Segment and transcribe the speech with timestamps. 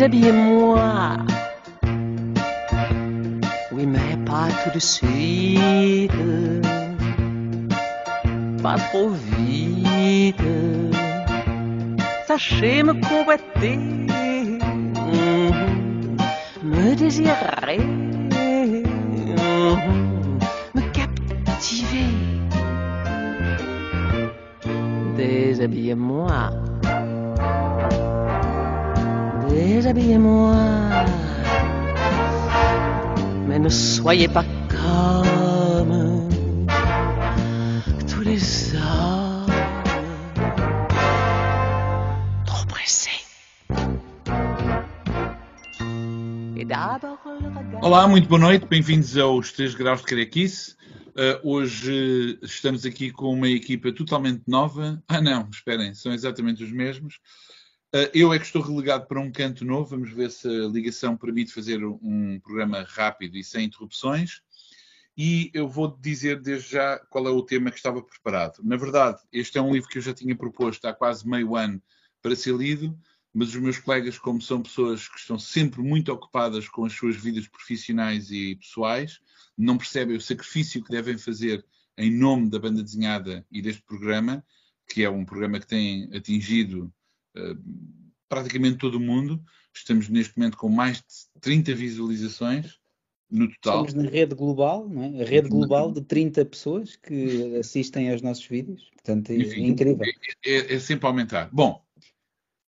[0.00, 1.18] Déshabillez-moi.
[3.70, 6.10] Oui, mais pas tout de suite.
[8.62, 10.36] Pas trop vite.
[12.26, 13.76] Sachez me convoiter.
[16.62, 17.80] Me désirer.
[20.74, 22.08] Me captiver.
[25.18, 26.59] Déshabillez-moi.
[29.70, 30.56] Déshabillez-moi.
[33.46, 36.26] Mais ne soyez pas comme
[38.08, 39.46] tous les hommes.
[42.46, 43.22] Trop pressés.
[47.80, 50.74] Olá, muito boa noite, bem-vindos aos 3 graus de carequice.
[51.10, 55.00] Uh, hoje estamos aqui com uma equipa totalmente nova.
[55.06, 57.20] Ah, não, esperem, são exatamente os mesmos.
[57.92, 59.90] Uh, eu é que estou relegado para um canto novo.
[59.90, 64.42] Vamos ver se a ligação permite fazer um programa rápido e sem interrupções.
[65.16, 68.62] E eu vou dizer desde já qual é o tema que estava preparado.
[68.62, 71.82] Na verdade, este é um livro que eu já tinha proposto há quase meio ano
[72.22, 72.96] para ser lido,
[73.34, 77.16] mas os meus colegas, como são pessoas que estão sempre muito ocupadas com as suas
[77.16, 79.20] vidas profissionais e pessoais,
[79.58, 81.64] não percebem o sacrifício que devem fazer
[81.98, 84.44] em nome da banda desenhada e deste programa,
[84.88, 86.92] que é um programa que tem atingido
[88.28, 89.42] praticamente todo o mundo.
[89.74, 92.78] Estamos neste momento com mais de 30 visualizações
[93.30, 93.84] no total.
[93.84, 95.22] Estamos na rede global, não é?
[95.22, 98.88] A rede global de 30 pessoas que assistem aos nossos vídeos.
[98.92, 100.04] Portanto, é Enfim, incrível.
[100.44, 101.48] É, é- é sempre aumentar.
[101.52, 101.84] Bom,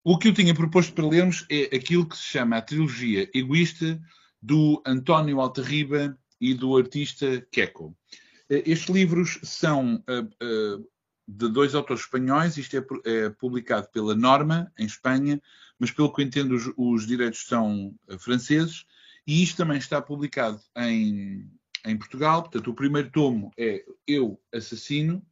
[0.04, 4.00] o que eu tinha proposto para lermos é aquilo que se chama a trilogia egoísta
[4.40, 7.96] do António Altarriba e do artista Queco.
[8.50, 10.26] Eh, Estes livros são ah,
[11.36, 15.40] de dois autores espanhóis, isto é, é publicado pela Norma, em Espanha,
[15.78, 18.84] mas pelo que eu entendo os, os direitos são ah, franceses,
[19.26, 21.48] e isto também está publicado em,
[21.86, 25.24] em Portugal, portanto o primeiro tomo é Eu, Assassino,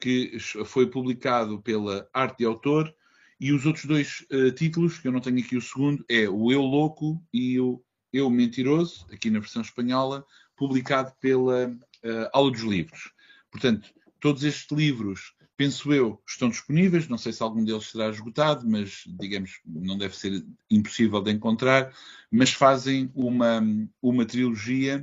[0.00, 2.94] que foi publicado pela Arte de Autor,
[3.38, 6.50] e os outros dois eh, títulos, que eu não tenho aqui o segundo, é o
[6.50, 10.24] Eu Louco e o Eu Mentiroso, aqui na versão espanhola,
[10.56, 13.12] publicado pela eh, Aula dos Livros.
[13.50, 18.68] Portanto, todos estes livros, penso eu, estão disponíveis, não sei se algum deles será esgotado,
[18.68, 21.94] mas, digamos, não deve ser impossível de encontrar,
[22.30, 23.62] mas fazem uma,
[24.02, 25.02] uma trilogia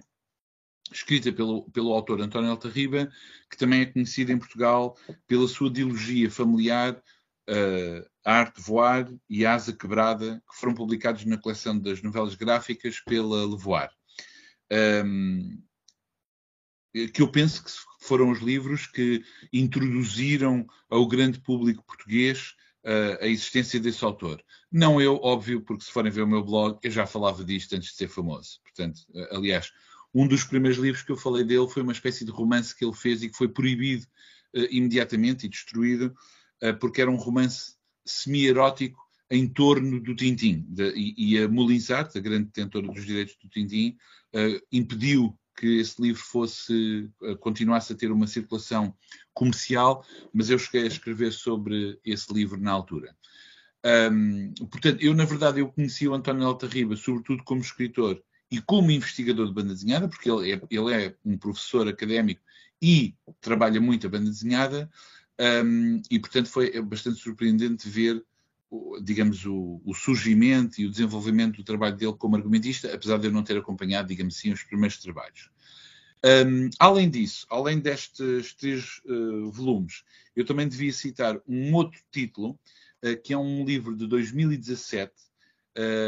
[0.91, 3.11] escrita pelo, pelo autor António Altarriba,
[3.49, 4.95] que também é conhecido em Portugal
[5.27, 7.01] pela sua dilogia familiar
[7.49, 12.35] uh, A Arte Voar e A Asa Quebrada, que foram publicados na coleção das novelas
[12.35, 13.91] gráficas pela Levoar.
[14.71, 15.61] Um,
[17.13, 22.53] que eu penso que foram os livros que introduziram ao grande público português
[22.85, 24.43] uh, a existência desse autor.
[24.71, 27.91] Não eu, óbvio, porque se forem ver o meu blog, eu já falava disto antes
[27.91, 28.59] de ser famoso.
[28.61, 29.71] Portanto, uh, aliás,
[30.13, 32.93] um dos primeiros livros que eu falei dele foi uma espécie de romance que ele
[32.93, 34.05] fez e que foi proibido
[34.55, 36.13] uh, imediatamente e destruído,
[36.63, 37.75] uh, porque era um romance
[38.05, 40.65] semi-erótico em torno do Tintim.
[40.67, 43.97] De, e, e, a Molinsart, a grande detentora dos direitos do Tintim,
[44.35, 47.09] uh, impediu que esse livro fosse
[47.39, 48.95] continuasse a ter uma circulação
[49.33, 53.15] comercial, mas eu cheguei a escrever sobre esse livro na altura.
[54.11, 58.91] Um, portanto, eu na verdade eu conheci o António Altarriba, sobretudo como escritor e como
[58.91, 62.41] investigador de banda desenhada, porque ele é, ele é um professor académico
[62.81, 64.89] e trabalha muito a banda desenhada,
[65.65, 68.23] um, e portanto foi bastante surpreendente ver,
[69.01, 73.31] digamos, o, o, surgimento e o desenvolvimento do trabalho dele como argumentista, apesar de eu
[73.31, 75.49] não ter acompanhado, digamos assim, os primeiros trabalhos.
[76.25, 80.03] Um, além disso, além destes três uh, volumes,
[80.35, 82.57] eu também devia citar um outro título,
[83.03, 85.11] uh, que é um livro de 2017,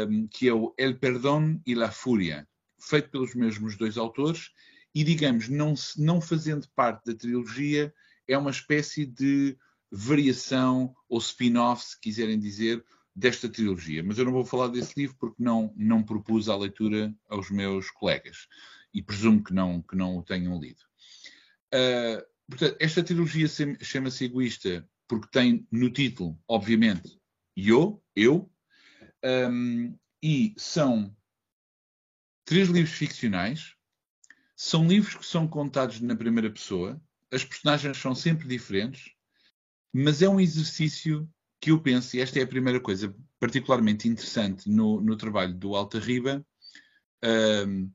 [0.08, 4.52] um, que é o El Perdón e la Fúria, feito pelos mesmos dois autores,
[4.94, 7.92] e digamos, não, não fazendo parte da trilogia,
[8.26, 9.56] é uma espécie de
[9.90, 12.84] variação ou spin-off, se quiserem dizer,
[13.14, 14.02] desta trilogia.
[14.02, 17.90] Mas eu não vou falar desse livro porque não, não propus a leitura aos meus
[17.90, 18.46] colegas
[18.92, 20.82] e presumo que não, que não o tenham lido.
[21.74, 23.46] Uh, portanto, esta trilogia
[23.80, 27.20] chama-se Egoísta porque tem no título, obviamente,
[27.56, 28.50] eu, eu,
[29.24, 31.16] um, e são
[32.44, 33.74] três livros ficcionais,
[34.56, 37.00] são livros que são contados na primeira pessoa,
[37.30, 39.15] as personagens são sempre diferentes,
[39.96, 41.28] mas é um exercício
[41.58, 45.74] que eu penso, e esta é a primeira coisa particularmente interessante no, no trabalho do
[45.74, 46.44] Alta Riba,
[47.66, 47.90] um,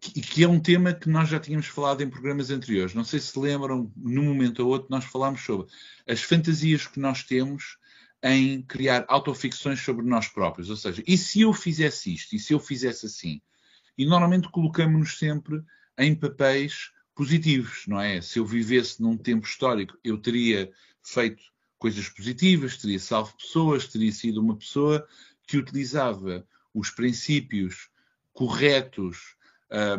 [0.00, 2.94] que, que, é um tema que nós já tínhamos falado em programas anteriores.
[2.94, 5.66] Não sei se lembram, num momento ou outro, nós falámos sobre
[6.08, 7.76] as fantasias que nós temos
[8.22, 10.70] em criar autoficções sobre nós próprios.
[10.70, 12.34] Ou seja, e se eu fizesse isto?
[12.34, 13.42] E se eu fizesse assim?
[13.98, 15.62] E normalmente colocamos-nos sempre
[15.98, 16.90] em papéis
[17.22, 18.20] positivos, não é?
[18.20, 20.72] Se eu vivesse num tempo histórico, eu teria
[21.04, 21.40] feito
[21.78, 25.06] coisas positivas, teria salvo pessoas, teria sido uma pessoa
[25.46, 27.88] que utilizava os princípios
[28.32, 29.36] corretos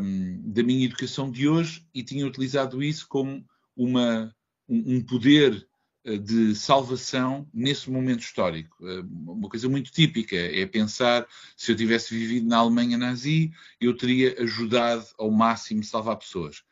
[0.01, 4.35] um, da minha educação de hoje e tinha utilizado isso como uma,
[4.67, 5.65] um, um poder
[6.03, 8.75] eh, de salvação nesse momento histórico.
[8.85, 11.25] Eh, uma coisa muito típica é pensar
[11.55, 16.63] se eu tivesse vivido na Alemanha nazi, eu teria ajudado ao máximo a salvar pessoas.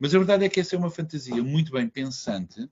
[0.00, 2.68] Mas a verdade é que essa é uma fantasia muito bem pensante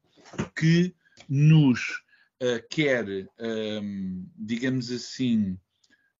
[0.57, 0.95] que
[1.29, 2.03] nos
[2.43, 3.05] uh, quer,
[3.39, 5.59] um, digamos assim,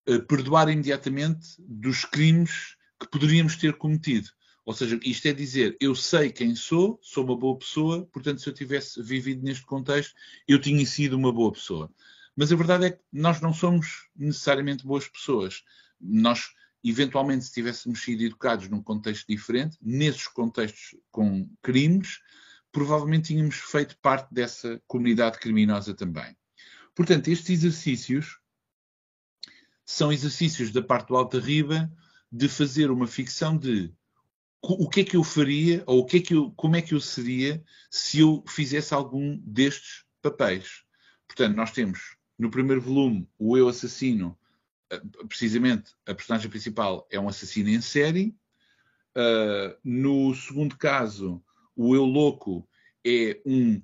[0.09, 4.29] uh, perdoar imediatamente dos crimes que poderíamos ter cometido.
[4.67, 8.49] Ou seja, isto é dizer, eu sei quem sou, sou uma boa pessoa, portanto, se
[8.51, 10.15] eu tivesse vivido neste contexto,
[10.47, 11.91] eu tinha sido uma boa pessoa.
[12.37, 15.65] Mas a verdade é que nós não somos necessariamente boas pessoas.
[15.99, 16.53] Nós,
[16.85, 22.21] eventualmente, se tivéssemos sido educados num contexto diferente, nesses contextos com crimes,
[22.71, 26.37] provavelmente tínhamos feito parte dessa comunidade criminosa também.
[26.95, 28.39] Portanto, estes exercícios
[29.85, 31.91] são exercícios da parte do Alta Riba
[32.31, 33.93] de fazer uma ficção de
[34.61, 36.93] o que é que eu faria ou o que é que eu, como é que
[36.93, 40.83] eu seria se eu fizesse algum destes papéis.
[41.27, 44.39] Portanto, nós temos no primeiro volume o eu assassino,
[45.29, 48.35] precisamente a personagem principal é um assassino em série.
[49.17, 51.43] Uh, no segundo caso,
[51.77, 52.69] o eu louco
[53.05, 53.81] é um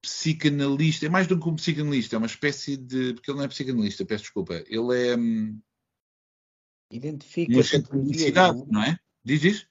[0.00, 3.14] psicanalista, é mais do que um psicanalista, é uma espécie de.
[3.14, 4.62] Porque ele não é psicanalista, peço desculpa.
[4.68, 5.16] Ele é.
[5.16, 5.60] Hum,
[6.90, 8.98] Identifica patologias, não é?
[9.24, 9.68] Diz isso?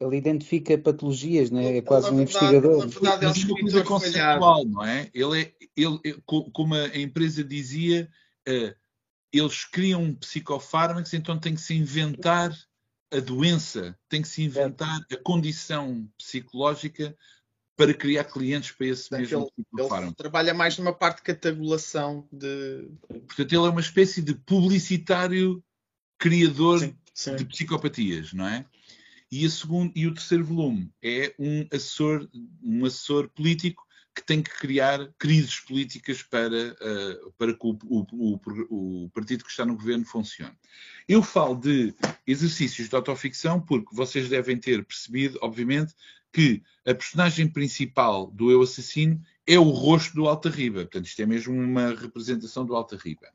[0.00, 1.76] Ele identifica patologias, não é?
[1.76, 2.78] É quase um investigador.
[2.78, 5.10] Na verdade, é um escritor conceptual, não é?
[5.12, 8.10] Ele é, ele, como a empresa dizia,
[8.48, 8.74] uh,
[9.32, 12.56] eles criam psicofármacos, então tem que se inventar
[13.12, 17.16] a doença, tem que se inventar a condição psicológica
[17.76, 20.08] para criar clientes para esse mesmo ele, psicofármaco.
[20.10, 22.88] Ele trabalha mais numa parte de catabulação de.
[23.08, 25.62] Portanto, ele é uma espécie de publicitário
[26.18, 27.36] criador sim, sim.
[27.36, 28.66] de psicopatias, não é?
[29.32, 32.28] E, segundo, e, o terceiro volume é um assessor,
[32.62, 38.06] um assessor político que tem que criar crises políticas para, uh, para que o, o,
[38.12, 40.56] o, o, partido que está no governo funcione.
[41.08, 41.94] Eu falo de
[42.26, 45.94] exercícios de autoficção porque vocês devem ter percebido, obviamente,
[46.32, 50.82] que a personagem principal do Eu Assassino é o rosto do Alta Riba.
[50.82, 53.28] Portanto, isto é mesmo uma representação do Alta Riba.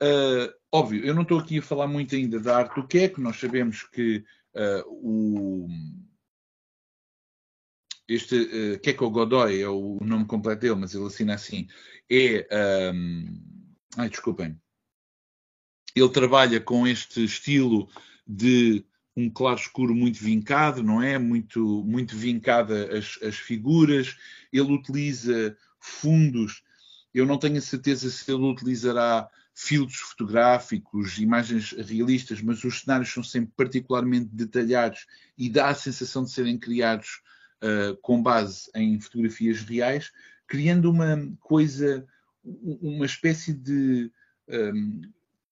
[0.00, 3.08] Uh, óbvio, eu não estou aqui a falar muito ainda da arte do que é,
[3.08, 5.66] que nós sabemos que uh, o,
[8.08, 11.68] este uh, Keiko Godoy é o nome completo dele, mas ele assina assim,
[12.10, 13.40] é um,
[13.96, 14.58] ai, desculpem,
[15.94, 17.88] ele trabalha com este estilo
[18.26, 18.84] de
[19.16, 21.18] um claro escuro muito vincado, não é?
[21.18, 24.16] Muito, muito vincada as, as figuras.
[24.52, 26.62] Ele utiliza fundos.
[27.12, 33.12] Eu não tenho a certeza se ele utilizará filtros fotográficos, imagens realistas, mas os cenários
[33.12, 35.04] são sempre particularmente detalhados
[35.36, 37.20] e dá a sensação de serem criados
[37.62, 40.10] uh, com base em fotografias reais,
[40.46, 42.06] criando uma coisa,
[42.44, 44.10] uma espécie de
[44.48, 45.02] um,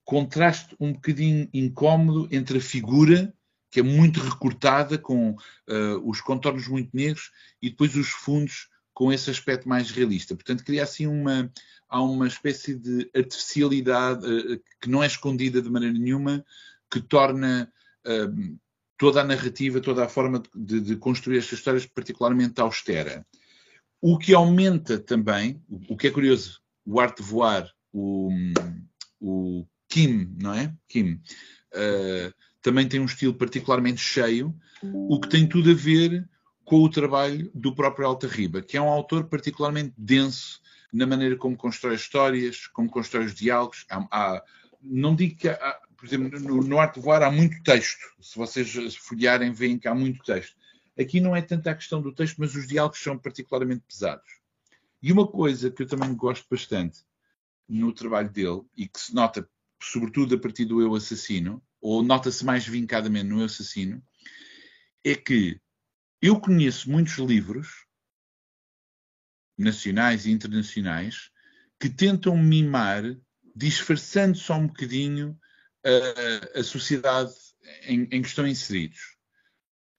[0.05, 3.35] contraste um bocadinho incómodo entre a figura,
[3.71, 9.13] que é muito recortada, com uh, os contornos muito negros, e depois os fundos com
[9.13, 10.35] esse aspecto mais realista.
[10.35, 11.53] Portanto, cria assim uma,
[11.89, 16.45] há uma espécie de artificialidade uh, que não é escondida de maneira nenhuma,
[16.91, 17.71] que torna
[18.07, 18.59] uh,
[18.99, 23.27] toda a narrativa, toda a forma de, de, construir estas histórias particularmente austera.
[24.01, 28.31] O que aumenta também, o, que é curioso, o arte de voar, o,
[29.21, 30.75] o Kim, não é?
[30.89, 31.21] Kim,
[31.75, 36.29] uh, também tem um estilo particularmente cheio, o que tem tudo a ver
[36.65, 40.61] com o trabalho do próprio Alta Riba, que é um autor particularmente denso
[40.93, 43.87] na maneira como constrói histórias, como constrói os diálogos.
[43.89, 44.43] Há, há,
[44.83, 48.15] não digo que, há, por exemplo, no, no Arte Voar há muito texto.
[48.21, 50.57] Se vocês folhearem, veem que há muito texto.
[50.99, 54.29] Aqui não é tanto a questão do texto, mas os diálogos são particularmente pesados.
[55.03, 57.05] E uma coisa que eu também gosto bastante
[57.69, 59.49] no trabalho dele, e que se nota
[59.83, 64.03] sobretudo a partir do Eu Assassino, ou nota-se mais vincadamente no Eu Assassino,
[65.05, 65.61] é que
[66.23, 67.85] eu conheço muitos livros
[69.59, 71.31] nacionais e internacionais
[71.79, 73.03] que tentam mimar,
[73.55, 75.39] disfarçando só um bocadinho
[76.55, 77.33] a, sociedade
[77.87, 79.17] em, em, que estão inseridos.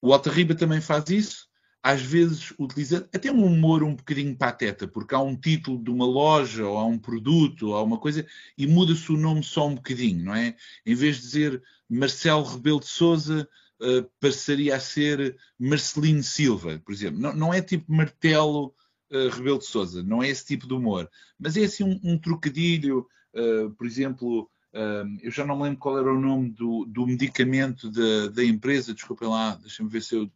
[0.02, 1.48] O Alta Riba também faz isso.
[1.82, 6.06] às vezes utilizando até um humor um bocadinho pateta, porque há um título de uma
[6.06, 8.26] loja, ou há um produto, ou há uma coisa,
[8.58, 10.56] e muda-se o nome só um bocadinho, não é?
[10.86, 13.48] Em vez de dizer Marcelo Rebelo de Souza,
[13.82, 17.20] uh, passaria a ser Marcelino Silva, por exemplo.
[17.20, 18.74] Não, não é tipo martelo
[19.12, 21.10] uh, Rebelo de Souza, não é esse tipo de humor.
[21.40, 25.80] Mas é assim um, um trocadilho, uh, por exemplo, uh, eu já não me lembro
[25.80, 30.16] qual era o nome do, do medicamento da, da empresa, desculpem lá, deixem-me ver se
[30.16, 30.32] eu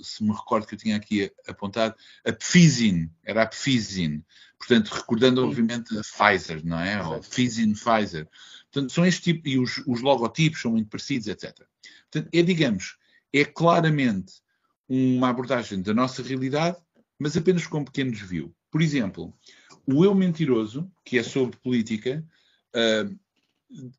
[0.00, 4.22] se me recordo que eu tinha aqui apontado, a Pfizer, era a Pfizer,
[4.58, 7.02] portanto, recordando obviamente a Pfizer, não é?
[7.04, 8.28] Ou Pfizer, Pfizer.
[8.72, 11.54] Portanto, são este tipo, e os, os logotipos são muito parecidos, etc.
[12.10, 12.96] Portanto, é, digamos,
[13.32, 14.34] é claramente
[14.88, 16.76] uma abordagem da nossa realidade,
[17.18, 18.54] mas apenas com um pequeno desvio.
[18.70, 19.34] Por exemplo,
[19.86, 22.24] o Eu Mentiroso, que é sobre política,
[22.74, 23.18] uh,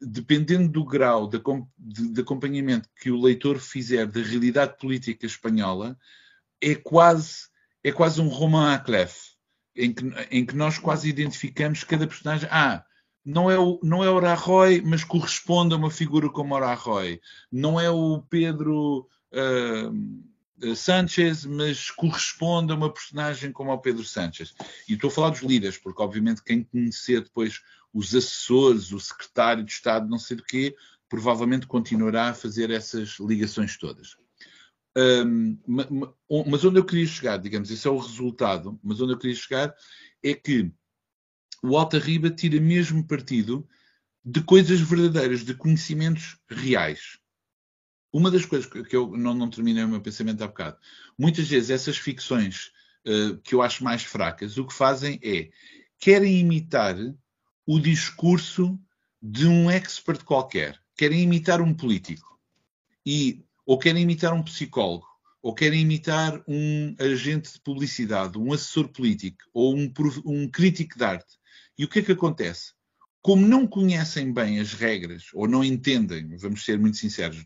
[0.02, 1.42] dependendo do grau de,
[1.78, 5.98] de, acompanhamento que o leitor fizer da realidade política espanhola,
[6.62, 7.50] é quase,
[7.84, 9.34] é quase um roman à clef,
[9.76, 12.48] em que, em que nós quase identificamos cada personagem.
[12.52, 12.84] Ah,
[13.24, 17.20] não é o, não é o Rajoy, mas corresponde a uma figura como o Rajoy.
[17.52, 24.56] Não é o Pedro uh, Sánchez, mas corresponde a uma personagem como o Pedro Sánchez.
[24.88, 27.62] E estou a falar dos líderes, porque obviamente quem conhecer depois
[27.98, 30.76] os assessores, o secretário de Estado, não sei do quê,
[31.10, 34.16] provavelmente continuará a fazer essas ligações todas.
[34.96, 35.58] Um,
[36.48, 39.76] mas onde eu queria chegar, digamos, esse é o resultado, mas onde eu queria chegar
[40.24, 40.72] é que
[41.64, 43.68] o Alta Riba tira mesmo partido
[44.24, 47.18] de coisas verdadeiras, de conhecimentos reais.
[48.14, 50.78] Uma das coisas que eu não, não terminei o meu pensamento há bocado,
[51.18, 52.72] muitas vezes essas ficções
[53.08, 55.50] uh, que eu acho mais fracas, o que fazem é
[56.00, 56.96] querem imitar
[57.68, 58.80] o discurso
[59.22, 62.40] de um expert qualquer, querem imitar um político,
[63.06, 65.06] e, ou querem imitar um psicólogo,
[65.42, 69.92] ou querem imitar um agente de publicidade, um assessor político, ou um,
[70.26, 71.38] um crítico de arte.
[71.78, 72.74] E o que é que acontece?
[73.22, 77.46] Como não conhecem bem as regras, ou não entendem, vamos ser muito sinceros,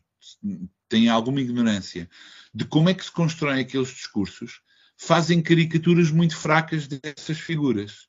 [0.87, 2.07] têm alguma ignorância
[2.53, 4.61] de como é que se constroem aqueles discursos,
[4.95, 8.07] fazem caricaturas muito fracas dessas figuras.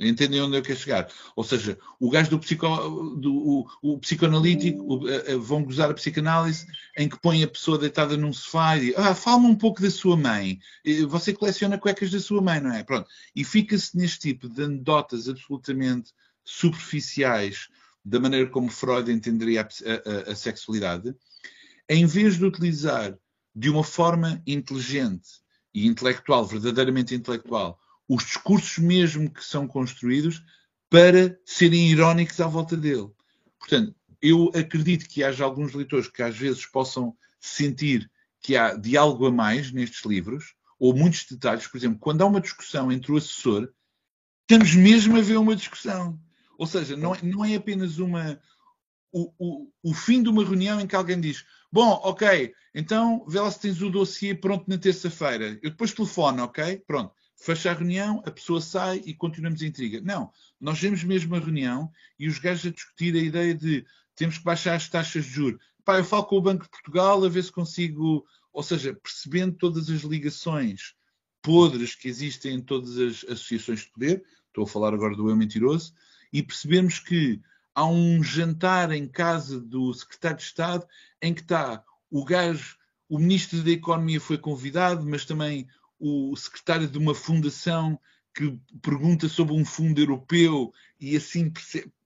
[0.00, 1.08] Entendem onde eu quero chegar?
[1.34, 2.66] Ou seja, o gajo do, psico,
[3.16, 7.48] do o, o psicoanalítico o, a, a, vão gozar a psicanálise em que põe a
[7.48, 10.60] pessoa deitada num sofá e diz, ah, fala-me um pouco da sua mãe.
[11.08, 12.84] Você coleciona cuecas da sua mãe, não é?
[12.84, 13.08] Pronto.
[13.34, 16.12] E fica-se neste tipo de anedotas absolutamente
[16.44, 17.68] superficiais
[18.04, 21.14] da maneira como Freud entenderia a, a, a sexualidade,
[21.88, 23.18] em vez de utilizar
[23.54, 25.28] de uma forma inteligente
[25.74, 30.42] e intelectual, verdadeiramente intelectual, os discursos mesmo que são construídos
[30.88, 33.10] para serem irónicos à volta dele.
[33.58, 38.10] Portanto, eu acredito que haja alguns leitores que às vezes possam sentir
[38.40, 41.66] que há diálogo a mais nestes livros, ou muitos detalhes.
[41.66, 43.68] Por exemplo, quando há uma discussão entre o assessor,
[44.42, 46.18] estamos mesmo a ver uma discussão.
[46.56, 48.40] Ou seja, não é, não é apenas uma,
[49.12, 53.38] o, o, o, fim de uma reunião em que alguém diz: Bom, ok, então vê
[53.38, 55.58] lá se tens o dossiê pronto na terça-feira.
[55.62, 56.82] Eu depois telefono, ok?
[56.86, 60.00] Pronto fecha a reunião, a pessoa sai e continuamos a intriga.
[60.00, 60.30] Não,
[60.60, 64.44] nós vemos mesmo a reunião e os gajos a discutir a ideia de temos que
[64.44, 65.60] baixar as taxas de juros.
[65.84, 69.56] Pá, eu falo com o Banco de Portugal a ver se consigo, ou seja, percebendo
[69.56, 70.94] todas as ligações
[71.40, 75.36] podres que existem em todas as associações de poder, estou a falar agora do eu
[75.36, 75.94] mentiroso,
[76.32, 77.40] e percebemos que
[77.74, 80.86] há um jantar em casa do secretário de Estado
[81.22, 82.76] em que está o gajo,
[83.08, 85.68] o ministro da Economia foi convidado, mas também
[85.98, 87.98] o secretário de uma fundação
[88.34, 91.52] que pergunta sobre um fundo europeu e assim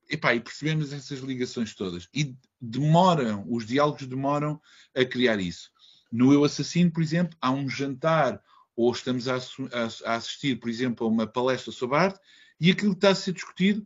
[0.09, 2.07] epá, e percebemos essas ligações todas.
[2.13, 4.59] E demoram, os diálogos demoram
[4.95, 5.71] a criar isso.
[6.11, 8.41] No Eu Assassino, por exemplo, há um jantar
[8.75, 12.19] ou estamos a, a, a assistir, por exemplo, a uma palestra sobre arte
[12.59, 13.85] e aquilo que está a ser discutido,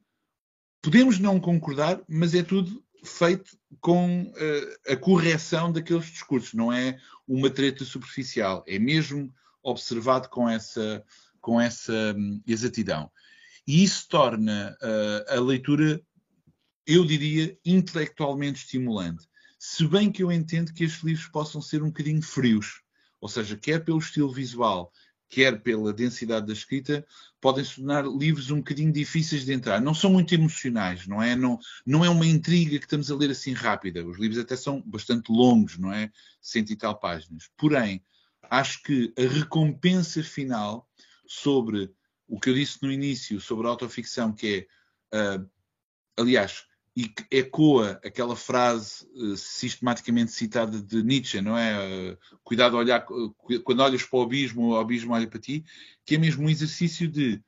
[0.81, 6.99] podemos não concordar, mas é tudo feito com uh, a correção daqueles discursos, não é
[7.27, 9.33] uma treta superficial, é mesmo
[9.69, 11.03] observado com essa,
[11.41, 13.11] com essa hum, exatidão.
[13.67, 16.01] E isso torna uh, a leitura,
[16.85, 19.27] eu diria, intelectualmente estimulante.
[19.59, 22.81] Se bem que eu entendo que estes livros possam ser um bocadinho frios,
[23.19, 24.91] ou seja, quer pelo estilo visual,
[25.29, 27.05] quer pela densidade da escrita,
[27.41, 29.81] podem se tornar livros um bocadinho difíceis de entrar.
[29.81, 31.35] Não são muito emocionais, não é?
[31.35, 34.05] Não, não é uma intriga que estamos a ler assim rápida.
[34.05, 36.09] Os livros até são bastante longos, não é?
[36.39, 37.49] Cento e tal páginas.
[37.57, 38.01] Porém,
[38.49, 40.87] acho que a recompensa final
[41.27, 41.91] sobre
[42.27, 44.67] o que eu disse no início, sobre a autoficção, que
[45.13, 45.49] é, uh,
[46.17, 52.11] aliás, e ecoa aquela frase uh, sistematicamente citada de Nietzsche, não é?
[52.13, 53.05] Uh, cuidado a olhar,
[53.63, 55.63] quando olhas para o abismo, o abismo olha para ti,
[56.05, 57.41] que é mesmo um exercício de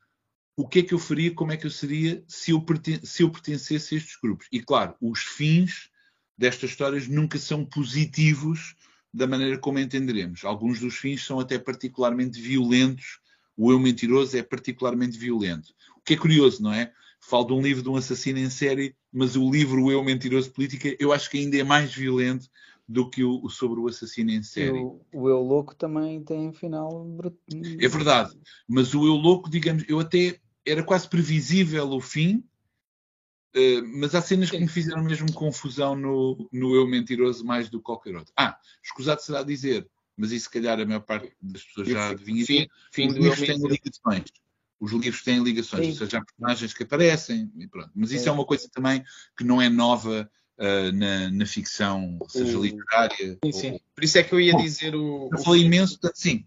[0.56, 3.24] o que é que eu faria, como é que eu seria se eu, perten se
[3.24, 4.48] eu pertencesse a estes grupos.
[4.52, 5.90] E claro, os fins
[6.38, 8.76] destas histórias nunca são positivos
[9.14, 10.44] da maneira como entenderemos.
[10.44, 13.20] Alguns dos fins são até particularmente violentos.
[13.58, 15.74] O eu mentiroso é particularmente violento.
[15.98, 16.94] O que é curioso, não é?
[17.20, 20.52] Falo de um livro de um assassino em série, mas o livro O Eu Mentiroso
[20.52, 22.50] Política eu acho que ainda é mais violento
[22.88, 24.80] do que o, sobre o assassino em série.
[24.80, 27.06] O, o Eu Louco também tem final.
[27.80, 28.36] É verdade,
[28.68, 32.44] mas o Eu Louco, digamos, eu até era quase previsível o fim,
[33.56, 37.80] uh, mas há cenas que me fizeram mesmo confusão no, no Eu Mentiroso mais do
[37.80, 38.34] que qualquer outro.
[38.38, 42.46] Ah, escusado será dizer, mas isso se calhar a maior parte das pessoas já adivinha.
[42.46, 44.26] Fim, fim os do livros Eu têm ligações.
[44.80, 45.92] Os livros têm ligações, Sim.
[45.92, 47.92] ou seja, há personagens que aparecem e pronto.
[47.94, 48.30] Mas isso Sim.
[48.30, 49.04] é uma coisa também
[49.38, 53.38] que não é nova uh, na, na ficção, seja O- literária.
[53.44, 53.80] Sim, sim.
[53.94, 55.30] Por isso é que eu ia dizer o.
[55.32, 56.46] Eu falei imenso, sim,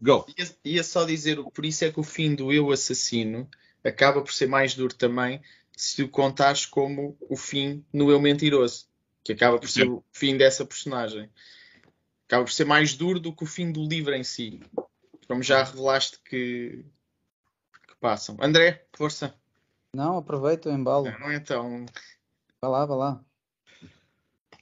[0.00, 0.26] go.
[0.36, 3.48] Ia, ia só dizer, por isso é que o fim do eu assassino
[3.84, 5.40] acaba por ser mais duro também
[5.76, 8.86] se o contares como o fim no eu mentiroso,
[9.24, 11.30] que acaba por ser o fim dessa personagem.
[12.26, 14.60] Acaba por ser mais duro do que o fim do livro em si.
[15.26, 16.84] Como já revelaste que,
[17.88, 18.36] que passam.
[18.40, 19.34] André, força.
[19.94, 21.10] Não, aproveita o embalo.
[21.18, 21.86] Não, então.
[22.60, 23.24] Vá lá, vá lá.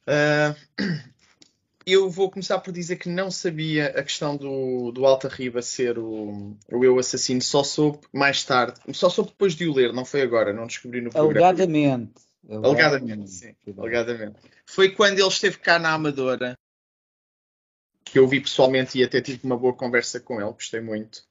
[0.07, 0.57] Ah,
[1.93, 5.99] eu vou começar por dizer que não sabia a questão do, do Alta Riba ser
[5.99, 10.05] o, o eu assassino, só soube mais tarde, só soube depois de o ler, não
[10.05, 11.47] foi agora, não descobri no programa.
[11.47, 12.13] Alegadamente.
[12.49, 14.37] Alegadamente, sim, alegadamente.
[14.65, 16.57] Foi quando ele esteve cá na Amadora
[18.05, 21.23] que eu vi pessoalmente e até tive uma boa conversa com ele, gostei muito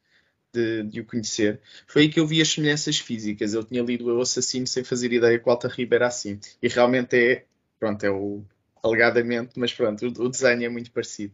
[0.54, 1.60] de, de o conhecer.
[1.88, 3.54] Foi aí que eu vi as semelhanças físicas.
[3.54, 6.39] Eu tinha lido O Assassino sem fazer ideia que o Alta Riba era assim.
[6.62, 7.46] E realmente é,
[7.80, 8.44] pronto, é o
[8.84, 11.34] alegadamente, mas pronto, o, o desenho é muito parecido.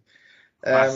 [0.64, 0.90] Ah, Ah,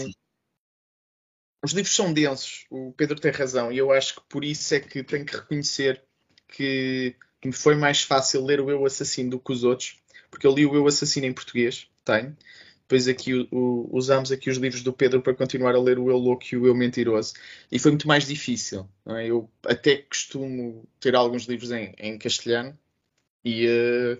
[1.63, 4.79] os livros são densos, o Pedro tem razão, e eu acho que por isso é
[4.79, 6.01] que tenho que reconhecer
[6.47, 9.97] que me foi mais fácil ler o Eu Assassino do que os outros,
[10.31, 12.35] porque eu li o Eu Assassino em português, tenho.
[12.81, 16.17] Depois aqui o- usámos aqui os livros do Pedro para continuar a ler o Eu
[16.17, 17.33] Louco e o Eu Mentiroso.
[17.71, 18.89] E foi muito mais difícil.
[19.07, 19.27] é?
[19.27, 22.75] Eu até costumo ter alguns livros em, em castelhano
[23.43, 24.19] e eh,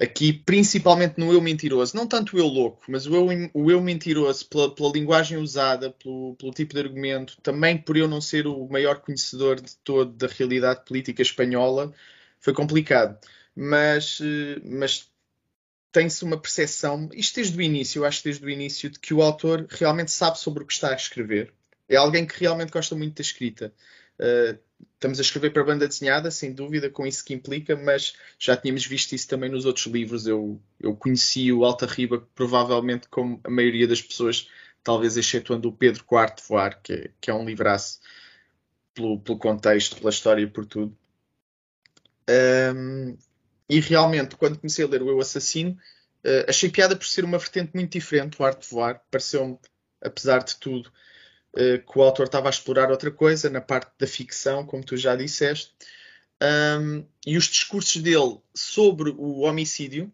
[0.00, 3.80] aqui, principalmente no Eu Mentiroso, não tanto o Eu Louco, mas o Eu, o eu
[3.82, 8.46] Mentiroso, pela, pela linguagem usada, pelo, pelo tipo de argumento, também por eu não ser
[8.46, 11.92] o maior conhecedor de todo da realidade política espanhola,
[12.40, 13.18] foi complicado.
[13.54, 15.10] Mas, eh, mas
[15.92, 19.22] tem-se uma percepção, isto desde o início, eu acho desde o início, de que o
[19.22, 21.52] autor realmente sabe sobre o que está a escrever.
[21.88, 23.74] É alguém que realmente gosta muito da escrita.
[24.18, 24.58] Uh,
[24.94, 28.86] estamos a escrever para banda desenhada, sem dúvida, com isso que implica, mas já tínhamos
[28.86, 30.26] visto isso também nos outros livros.
[30.26, 34.48] Eu, eu conheci o Alta Riba, provavelmente como a maioria das pessoas,
[34.82, 38.00] talvez excetuando o Pedro IV Voar, que, que é um livraço
[38.94, 40.96] pelo, pelo contexto, pela história e por tudo.
[42.28, 43.16] Um,
[43.68, 45.72] e realmente, quando comecei a ler o Eu Assassino,
[46.24, 49.00] uh, achei piada por ser uma vertente muito diferente, o Arte Voar.
[49.10, 49.58] Pareceu-me,
[50.02, 50.92] apesar de tudo,
[51.54, 55.16] que o autor estava a explorar outra coisa na parte da ficção, como tu já
[55.16, 55.72] disseste.
[56.42, 60.10] Um, e os discursos dele sobre o homicídio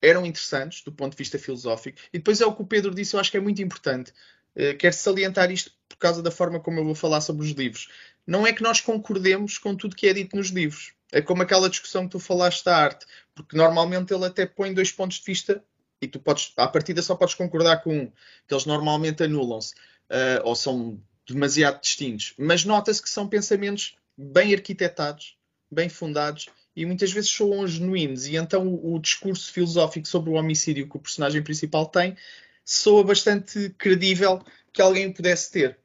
[0.00, 1.98] eram interessantes do ponto de vista filosófico.
[2.12, 4.12] E depois é o que o Pedro disse, eu acho que é muito importante.
[4.54, 7.88] Uh, quero salientar isto por causa da forma como eu vou falar sobre os livros.
[8.26, 10.92] Não é que nós concordemos com tudo que é dito nos livros.
[11.12, 14.92] É como aquela discussão que tu falaste da arte, porque normalmente ele até põe dois
[14.92, 15.62] pontos de vista
[16.00, 18.06] e tu podes, à partida só podes concordar com um,
[18.46, 24.54] que eles normalmente anulam-se uh, ou são demasiado distintos, mas nota-se que são pensamentos bem
[24.54, 25.36] arquitetados,
[25.70, 28.26] bem fundados e muitas vezes soam genuínos.
[28.26, 32.16] E então o, o discurso filosófico sobre o homicídio que o personagem principal tem
[32.64, 35.78] soa bastante credível que alguém pudesse ter,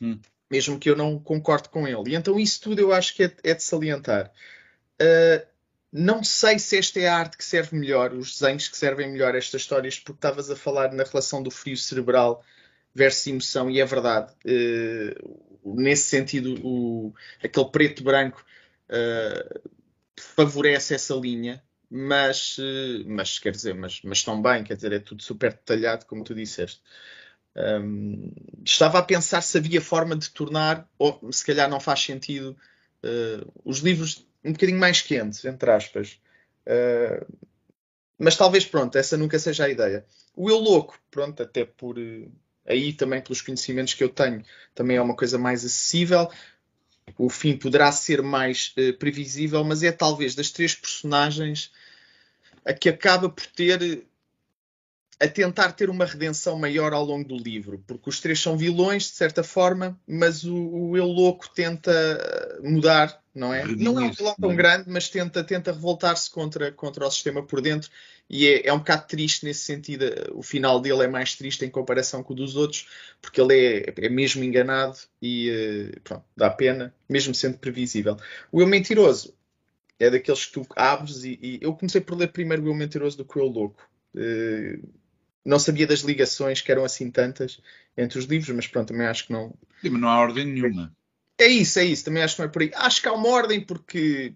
[0.00, 0.18] Hum.
[0.50, 2.10] mesmo que eu não concorde com ele.
[2.10, 4.32] E então isso tudo eu acho que é, é de salientar.
[5.00, 5.46] Uh,
[5.92, 9.34] não sei se esta é a arte que serve melhor, os desenhos que servem melhor
[9.34, 12.42] estas histórias, porque estavas a falar na relação do frio cerebral
[12.94, 14.32] versus emoção, e é verdade.
[14.46, 18.42] Uh, nesse sentido, o, aquele preto-branco
[18.88, 19.70] uh,
[20.18, 24.98] favorece essa linha, mas, uh, mas quer dizer, mas, mas estão bem, quer dizer, é
[24.98, 26.80] tudo super detalhado, como tu disseste.
[27.54, 28.32] Um,
[28.64, 32.56] estava a pensar se havia forma de tornar, ou se calhar não faz sentido,
[33.64, 36.20] os livros um bocadinho mais quentes, entre aspas.
[36.66, 37.26] Uh,
[38.18, 40.04] mas talvez, pronto, essa nunca seja a ideia.
[40.34, 42.32] O Eu Louco, pronto, até por uh,
[42.66, 46.30] aí também pelos conhecimentos que eu tenho, também é uma coisa mais acessível.
[47.18, 51.72] o fim poderá ser mais uh, previsível, mas é talvez das três personagens
[52.64, 54.06] a que acaba por ter
[55.22, 59.04] a tentar ter uma redenção maior ao longo do livro, porque os três são vilões,
[59.04, 61.92] de certa forma, mas o, o eu louco tenta
[62.60, 63.64] mudar, não é?
[63.64, 64.54] Não é um vilão tão é?
[64.54, 67.90] grande, mas tenta, tenta revoltar-se contra, contra o sistema por dentro,
[68.28, 70.04] e é, é um bocado triste nesse sentido.
[70.32, 72.88] O final dele é mais triste em comparação com o dos outros,
[73.20, 78.16] porque ele é, é mesmo enganado e eh, pronto, dá pena, mesmo sendo previsível.
[78.50, 79.34] O Eu Mentiroso
[79.98, 83.16] é daqueles que tu abres e, e eu comecei por ler primeiro o Eu Mentiroso
[83.16, 83.88] do que o Eu Louco.
[84.14, 84.86] Uh,
[85.44, 87.60] não sabia das ligações que eram assim tantas
[87.96, 89.54] entre os livros, mas pronto, também acho que não.
[89.80, 90.94] Sim, mas não há ordem nenhuma.
[91.42, 92.70] É isso, é isso, também acho que não é por aí.
[92.74, 94.32] Acho que há uma ordem porque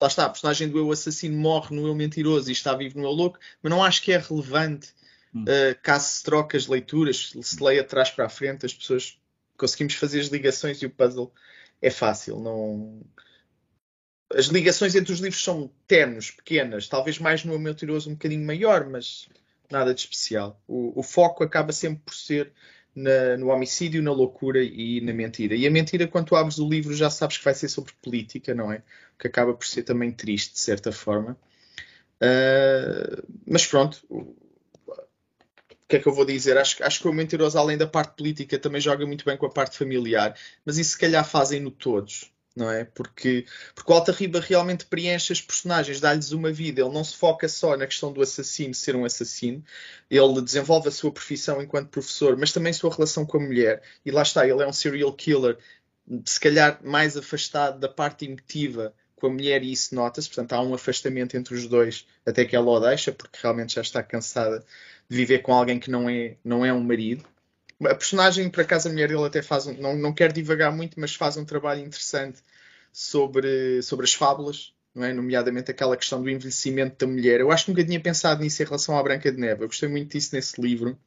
[0.00, 3.04] lá está, a personagem do eu assassino morre no eu mentiroso e está vivo no
[3.04, 4.92] eu louco, mas não acho que é relevante
[5.32, 5.44] hum.
[5.44, 9.16] uh, caso se troque as leituras, se leia atrás para a frente, as pessoas
[9.56, 11.32] conseguimos fazer as ligações e o puzzle
[11.80, 12.40] é fácil.
[12.40, 13.00] Não...
[14.34, 18.44] As ligações entre os livros são ternos, pequenas, talvez mais no eu mentiroso um bocadinho
[18.44, 19.28] maior, mas
[19.70, 20.60] nada de especial.
[20.66, 22.52] O, o foco acaba sempre por ser
[22.94, 25.54] na, no homicídio, na loucura e na mentira.
[25.54, 28.54] E a mentira, quando tu abres o livro, já sabes que vai ser sobre política,
[28.54, 28.82] não é?
[29.18, 31.36] Que acaba por ser também triste, de certa forma.
[32.22, 34.34] Uh, mas pronto, o
[35.88, 36.56] que é que eu vou dizer?
[36.58, 39.50] Acho, acho que o Mentiroso, além da parte política, também joga muito bem com a
[39.50, 40.36] parte familiar.
[40.64, 42.84] Mas isso, se calhar, fazem-no todos não é?
[42.84, 46.80] Porque, porque o Alta Riba realmente preenche as personagens, dá-lhes uma vida.
[46.80, 49.64] Ele não se foca só na questão do assassino ser um assassino,
[50.10, 53.82] ele desenvolve a sua profissão enquanto professor, mas também a sua relação com a mulher.
[54.04, 55.58] E lá está, ele é um serial killer,
[56.24, 60.28] se calhar mais afastado da parte emotiva com a mulher, e isso nota-se.
[60.28, 63.82] Portanto, há um afastamento entre os dois até que ela o deixa, porque realmente já
[63.82, 64.64] está cansada
[65.08, 67.24] de viver com alguém que não é, não é um marido.
[67.82, 71.00] A personagem, por acaso, a mulher dele até faz um, não, não quer divagar muito,
[71.00, 72.40] mas faz um trabalho interessante
[72.92, 75.12] sobre, sobre as fábulas, não é?
[75.12, 77.40] nomeadamente aquela questão do envelhecimento da mulher.
[77.40, 79.64] Eu acho que nunca tinha pensado nisso em relação à Branca de Neve.
[79.64, 80.98] Eu gostei muito disso nesse livro,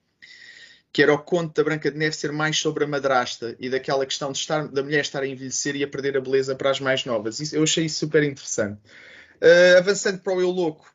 [0.91, 4.05] que era o conto da Branca de Neve ser mais sobre a madrasta e daquela
[4.05, 6.79] questão de estar, da mulher estar a envelhecer e a perder a beleza para as
[6.79, 7.39] mais novas.
[7.39, 8.79] Isso, eu achei isso super interessante.
[9.41, 10.92] Uh, avançando para o Eu Louco,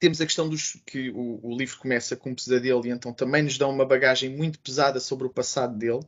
[0.00, 3.42] temos a questão dos que o, o, livro começa com um pesadelo e então também
[3.42, 6.00] nos dá uma bagagem muito pesada sobre o passado dele.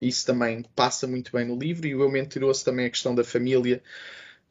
[0.00, 3.24] Isso também passa muito bem no livro e o Eu Mentiroso também a questão da
[3.24, 3.82] família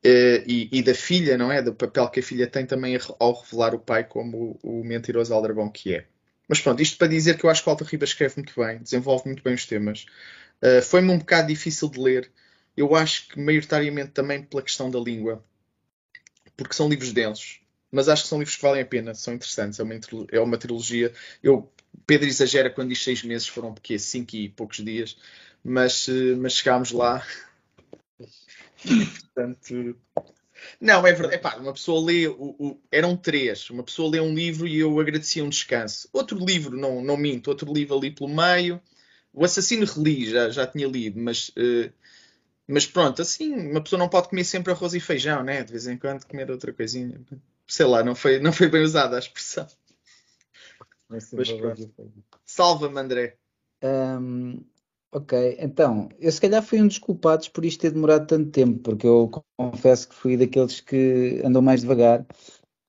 [0.03, 1.61] eh, e, e, da filha, não é?
[1.61, 5.33] Do papel que a filha tem também ao revelar o pai como o, o mentiroso
[5.33, 6.05] aldrabão que é.
[6.47, 8.79] Mas pronto, isto para dizer que eu acho que o Alta Riba escreve muito bem,
[8.79, 10.05] desenvolve muito bem os temas.
[10.61, 12.31] Uh, Foi-me um bocado difícil de ler.
[12.75, 15.43] Eu acho que maioritariamente também pela questão da língua,
[16.57, 17.62] porque são livros densos
[17.93, 19.79] mas acho que são livros que valem a pena, são interessantes.
[19.79, 19.93] É uma,
[20.31, 21.13] é uma trilogia.
[21.43, 21.71] Eu,
[22.07, 25.15] Pedro exagera quando diz seis meses, foram porque cinco e poucos dias,
[25.63, 27.23] mas, eh, mas chegámos lá.
[28.83, 29.95] Portanto,
[30.81, 31.35] não, é verdade.
[31.35, 33.69] Epá, uma pessoa lê, o, o, eram três.
[33.69, 36.09] Uma pessoa lê um livro e eu agradecia um descanso.
[36.11, 38.81] Outro livro, não, não minto, outro livro ali pelo meio.
[39.31, 41.93] O Assassino reli, já, já tinha lido, mas, uh,
[42.67, 45.63] mas pronto, assim, uma pessoa não pode comer sempre arroz e feijão, né?
[45.63, 47.19] De vez em quando comer outra coisinha
[47.67, 49.67] sei lá, não foi, não foi bem usada a expressão.
[51.09, 51.29] Mas
[52.45, 53.37] Salva-me, André.
[53.83, 54.63] Um,
[55.11, 58.79] ok, então, eu se calhar fui um dos culpados por isto ter demorado tanto tempo,
[58.79, 62.25] porque eu confesso que fui daqueles que andam mais devagar.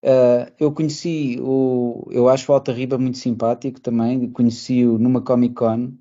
[0.04, 2.06] Uh, eu conheci o.
[2.10, 5.92] Eu acho o Alta Riba muito simpático também, conheci-o numa Comic Con.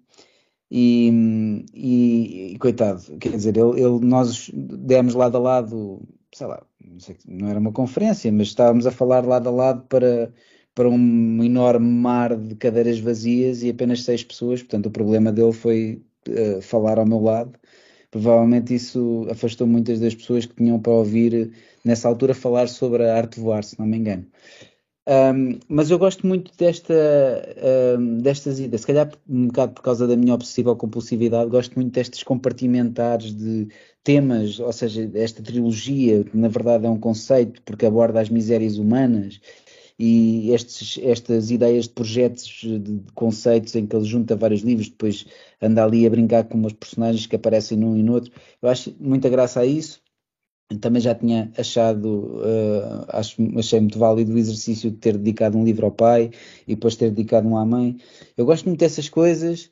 [0.75, 6.01] E, e, e, coitado, quer dizer, ele, ele, nós demos lado a lado,
[6.33, 9.83] sei lá, não, sei, não era uma conferência, mas estávamos a falar lado a lado
[9.87, 10.33] para,
[10.75, 15.53] para um enorme mar de cadeiras vazias e apenas seis pessoas, portanto o problema dele
[15.53, 17.57] foi uh, falar ao meu lado.
[18.11, 21.51] Provavelmente isso afastou muitas das pessoas que tinham para ouvir
[21.83, 24.27] nessa altura falar sobre a arte de voar, se não me engano.
[25.05, 26.93] Um, mas eu gosto muito desta,
[27.99, 31.91] um, destas ideias, se calhar um bocado por causa da minha obsessiva compulsividade, gosto muito
[31.93, 33.67] destes compartimentares de
[34.01, 38.77] temas, ou seja, esta trilogia, que na verdade é um conceito, porque aborda as misérias
[38.77, 39.41] humanas
[39.99, 44.89] e estes, estas ideias de projetos, de, de, conceitos em que ele junta vários livros,
[44.89, 45.25] depois
[45.61, 48.31] anda ali a brincar com umas personagens que aparecem num e no outro.
[48.61, 50.02] Eu acho muita graça a isso
[50.79, 55.63] também já tinha achado, uh, acho, achei muito válido o exercício de ter dedicado um
[55.63, 56.31] livro ao pai
[56.67, 57.97] e depois ter dedicado um à mãe.
[58.37, 59.69] Eu gosto muito dessas coisas,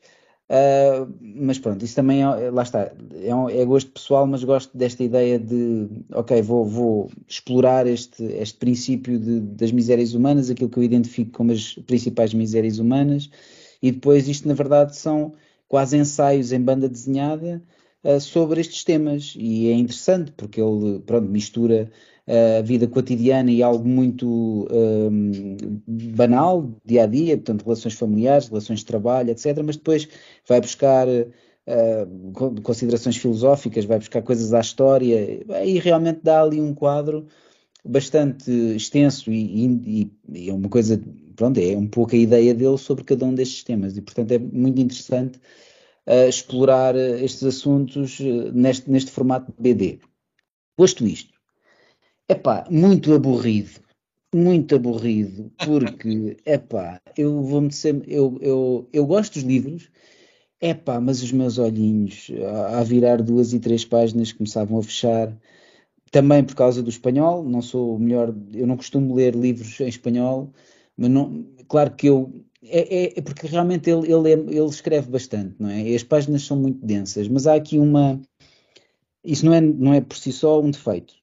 [0.48, 4.76] uh, mas pronto, isso também é, lá está, é, um, é, gosto pessoal, mas gosto
[4.76, 10.70] desta ideia de, ok, vou, vou explorar este, este princípio de, das misérias humanas, aquilo
[10.70, 13.30] que eu identifico como as principais misérias humanas,
[13.82, 15.32] e depois isto na verdade são
[15.66, 17.62] quase ensaios em banda desenhada
[18.04, 19.34] uh, sobre estes temas.
[19.36, 21.90] E é interessante porque ele pronto, mistura
[22.26, 28.48] uh, a vida cotidiana e algo muito um, banal, dia a dia, portanto, relações familiares,
[28.48, 29.62] relações de trabalho, etc.
[29.64, 30.08] Mas depois
[30.48, 31.06] vai buscar.
[31.08, 37.28] Uh, considerações filosóficas, vai buscar coisas à história e realmente dá ali um quadro
[37.84, 41.00] bastante extenso e, e, e, é uma coisa,
[41.34, 44.38] pronto, é um pouco a ideia dele sobre cada um destes temas e portanto é
[44.38, 45.40] muito interessante
[46.06, 50.00] uh, explorar estes assuntos uh, neste, neste formato de BD.
[50.76, 51.32] Posto isto,
[52.28, 53.80] é pá, muito aborrido,
[54.34, 59.90] muito aborrido, porque, é pá, eu vou-me dizer, eu, eu, eu gosto dos livros,
[60.60, 64.82] é pá, mas os meus olhinhos, a, a virar duas e três páginas, começavam a
[64.82, 65.36] fechar,
[66.10, 69.88] também por causa do espanhol, não sou o melhor, eu não costumo ler livros em
[69.88, 70.52] espanhol,
[70.96, 75.10] mas não, claro que eu é, é, é porque realmente ele, ele, é, ele, escreve
[75.10, 75.94] bastante, não é?
[75.94, 78.20] As páginas são muito densas, mas há aqui uma.
[79.24, 81.14] Isso não é, não é por si só um defeito.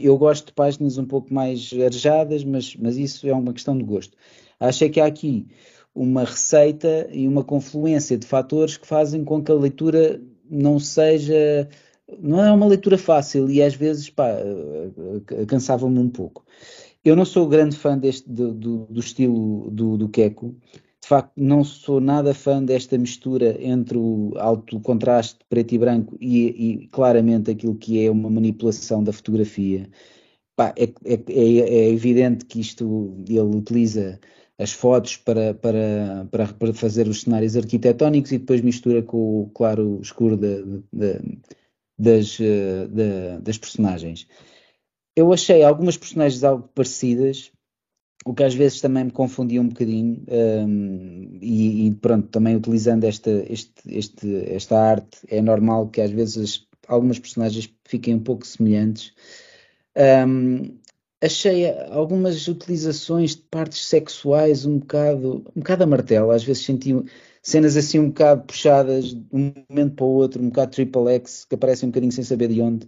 [0.00, 3.84] Eu gosto de páginas um pouco mais arejadas, mas, mas isso é uma questão de
[3.84, 4.16] gosto.
[4.60, 5.46] Acho que há aqui
[5.94, 10.20] uma receita e uma confluência de fatores que fazem com que a leitura
[10.50, 11.68] não seja
[12.18, 16.44] não é uma leitura fácil e às vezes pá, eh, cansava-me um pouco.
[17.08, 20.54] Eu não sou grande fã deste, do, do, do estilo do, do Keiko.
[21.00, 26.18] De facto, não sou nada fã desta mistura entre o alto contraste preto e branco
[26.20, 29.88] e, e claramente aquilo que é uma manipulação da fotografia.
[30.54, 34.20] Pá, é, é, é, é, evidente que isto ele utiliza
[34.58, 39.50] as fotos para, para, para, para, fazer os cenários arquitetónicos e depois mistura com o
[39.54, 40.36] claro escuro
[41.96, 44.26] das, eh, das personagens.
[45.18, 47.50] Eu achei algumas personagens algo parecidas,
[48.24, 53.02] o que às vezes também me confundia um bocadinho, um, e, e, pronto, também utilizando
[53.02, 58.46] esta, este, este, esta arte, é normal que às vezes algumas personagens fiquem um pouco
[58.46, 59.12] semelhantes.
[59.96, 60.78] Um,
[61.20, 66.94] achei algumas utilizações de partes sexuais um bocado, um bocado a martelo, às vezes senti
[67.42, 71.44] cenas assim um bocado puxadas de um momento para o outro, um bocado triple X,
[71.44, 72.86] que aparecem um bocadinho sem saber de onde.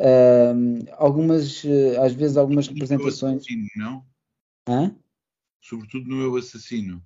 [0.00, 3.42] Uh, algumas, uh, às vezes, algumas representações.
[3.42, 4.04] Assassino, não?
[4.66, 4.96] Hã?
[5.60, 7.02] Sobretudo no Eu Assassino.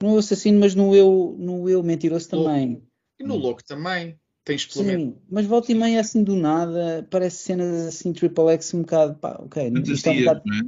[0.00, 2.82] No Eu Assassino, mas no Eu, no eu Mentiroso também.
[3.18, 4.18] E no Louco também.
[4.44, 8.80] Tens Sim, mas volta e meia assim do nada, parece cenas assim triple X um
[8.80, 10.60] bocado, pá, ok, isto é um bocado, não é?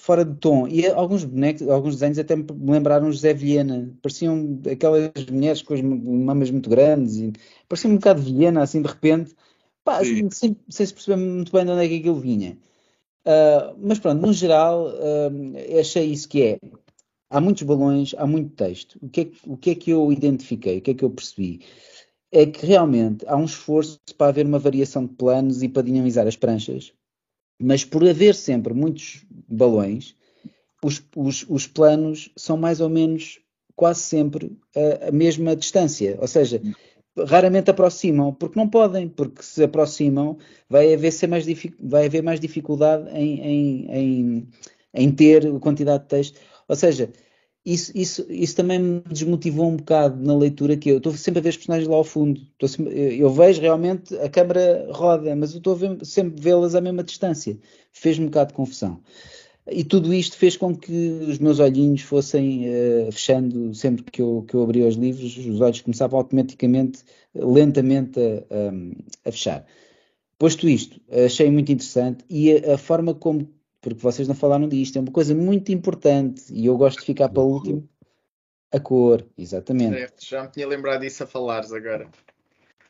[0.00, 0.66] fora de tom.
[0.66, 3.94] E alguns bonecos, alguns desenhos até me lembraram José Vilhena.
[4.02, 7.16] Pareciam aquelas mulheres com as mamas muito grandes.
[7.16, 7.32] E
[7.68, 9.34] parecia um bocado Vilhena, assim, de repente.
[9.98, 12.58] Pá, sem, sem, se perceber muito bem de onde é que aquilo vinha.
[13.26, 16.58] Uh, mas pronto, no geral, uh, achei isso que é.
[17.28, 18.98] Há muitos balões, há muito texto.
[19.00, 20.78] O que, é, o que é que eu identifiquei?
[20.78, 21.60] O que é que eu percebi?
[22.32, 26.26] É que realmente há um esforço para haver uma variação de planos e para dinamizar
[26.26, 26.92] as pranchas
[27.60, 30.16] mas por haver sempre muitos balões,
[30.82, 33.38] os, os, os planos são mais ou menos
[33.76, 36.60] quase sempre a, a, mesma distância, ou seja,
[37.26, 40.36] raramente aproximam, porque não podem, porque se aproximam
[40.68, 41.46] vai haver, ser mais,
[41.80, 44.48] vai haver mais dificuldade em, em, em,
[44.94, 46.40] em ter quantidade de texto.
[46.68, 47.10] Ou seja,
[47.64, 51.42] isso, isso, isso também me desmotivou um bocado na leitura que eu estou sempre a
[51.42, 52.40] ver os personagens lá ao fundo.
[52.66, 56.80] Sempre, eu vejo realmente a câmara roda, mas eu estou a ver, sempre vê-las à
[56.80, 57.58] mesma distância.
[57.92, 59.00] Fez-me um bocado de confusão.
[59.70, 60.92] E tudo isto fez com que
[61.28, 65.60] os meus olhinhos fossem uh, fechando sempre que eu, que eu abria os livros, os
[65.60, 67.02] olhos começavam automaticamente,
[67.34, 69.64] lentamente a, a, a fechar.
[70.38, 73.48] Posto isto, achei muito interessante e a, a forma como
[73.80, 77.28] porque vocês não falaram disto, é uma coisa muito importante e eu gosto de ficar
[77.30, 77.88] para o último.
[78.72, 79.96] A cor, exatamente.
[79.96, 82.08] Certo, já me tinha lembrado disso a falares agora.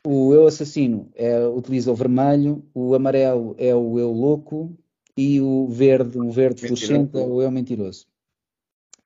[0.05, 4.77] O eu assassino é, utiliza o vermelho, o amarelo é o eu louco
[5.15, 8.05] e o verde, o verde fluorescente é o mentiroso.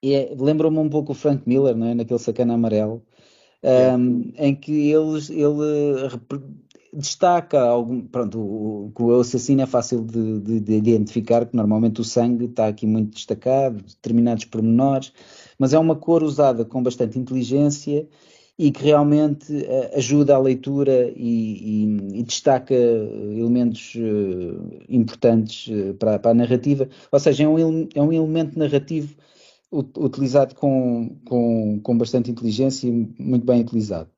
[0.04, 1.94] É, Lembra-me um pouco o Frank Miller, não é?
[1.94, 3.02] naquele sacana amarelo,
[3.98, 6.08] um, em que eles, ele
[6.92, 8.02] destaca algum.
[8.02, 12.68] Pronto, o, o assassino é fácil de, de, de, identificar, que normalmente o sangue está
[12.68, 15.12] aqui muito destacado, determinados pormenores,
[15.58, 18.08] mas é uma cor usada com bastante inteligência
[18.58, 26.18] e que realmente uh, ajuda a leitura e, e, e destaca elementos uh, importantes para,
[26.18, 26.88] para, a narrativa.
[27.12, 29.14] Ou seja, é um, é um elemento narrativo
[29.72, 34.08] utilizado com, com, com bastante inteligência e muito bem utilizado.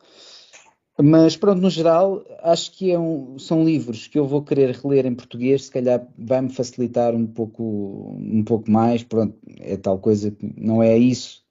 [1.01, 5.07] Mas pronto, no geral, acho que é um, são livros que eu vou querer reler
[5.07, 9.05] em português, se calhar vai-me facilitar um pouco, um pouco mais.
[9.05, 11.47] Pronto, é tal coisa que não é isso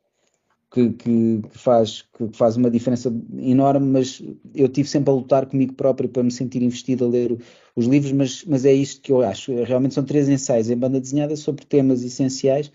[0.72, 4.22] que, que, faz, que faz uma diferença enorme, mas
[4.54, 7.38] eu tive sempre a lutar comigo próprio para me sentir investido a ler
[7.76, 9.54] os livros, mas, mas é isto que eu acho.
[9.64, 12.72] Realmente são três ensaios em banda desenhada sobre temas essenciais,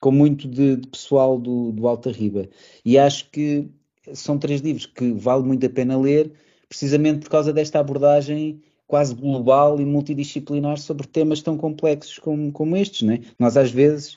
[0.00, 2.48] com muito de, de pessoal do, do Alta Riba.
[2.84, 3.68] E acho que
[4.12, 6.32] são três livros que vale muito a pena ler,
[6.68, 12.76] precisamente por causa desta abordagem quase global e multidisciplinar sobre temas tão complexos como, como
[12.76, 13.02] estes.
[13.02, 13.20] Né?
[13.38, 14.16] Nós, às vezes,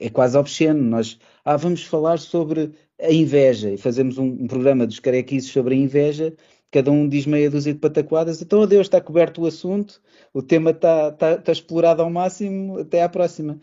[0.00, 0.82] é quase obsceno.
[0.82, 5.74] Nós ah, vamos falar sobre a inveja e fazemos um, um programa dos carequices sobre
[5.74, 6.34] a inveja.
[6.70, 10.00] Cada um diz meia dúzia de pataquadas, então adeus, está coberto o assunto,
[10.32, 13.60] o tema está, está, está explorado ao máximo, até à próxima.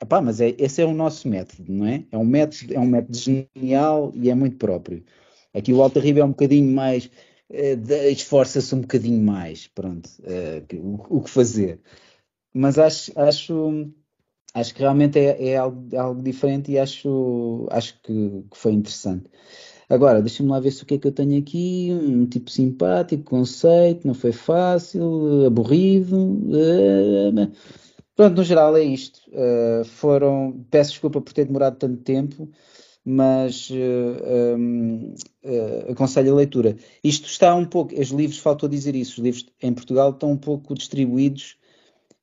[0.00, 2.04] Epá, mas é, esse é o nosso método, não é?
[2.10, 5.04] É um método, é um método genial e é muito próprio.
[5.52, 10.76] Aqui o Alta Riba é um bocadinho mais, uh, esforça-se um bocadinho mais, pronto, uh,
[10.76, 11.80] o, o, que fazer.
[12.52, 13.92] Mas acho, acho,
[14.54, 18.72] acho que realmente é, é algo, é algo, diferente e acho, acho que, que foi
[18.72, 19.26] interessante.
[19.90, 21.90] Agora, deixa-me lá ver se o que é que eu tenho aqui.
[21.92, 26.16] Um tipo simpático, conceito, não foi fácil, aborrido.
[26.16, 27.52] Uh,
[28.16, 29.20] pronto, no geral é isto.
[29.28, 30.64] Uh, foram.
[30.70, 32.48] Peço desculpa por ter demorado tanto tempo
[33.04, 35.14] mas uh, um,
[35.44, 36.76] uh, aconselho a leitura.
[37.02, 40.38] Isto está um pouco, os livros, faltou dizer isso, os livros em Portugal estão um
[40.38, 41.58] pouco distribuídos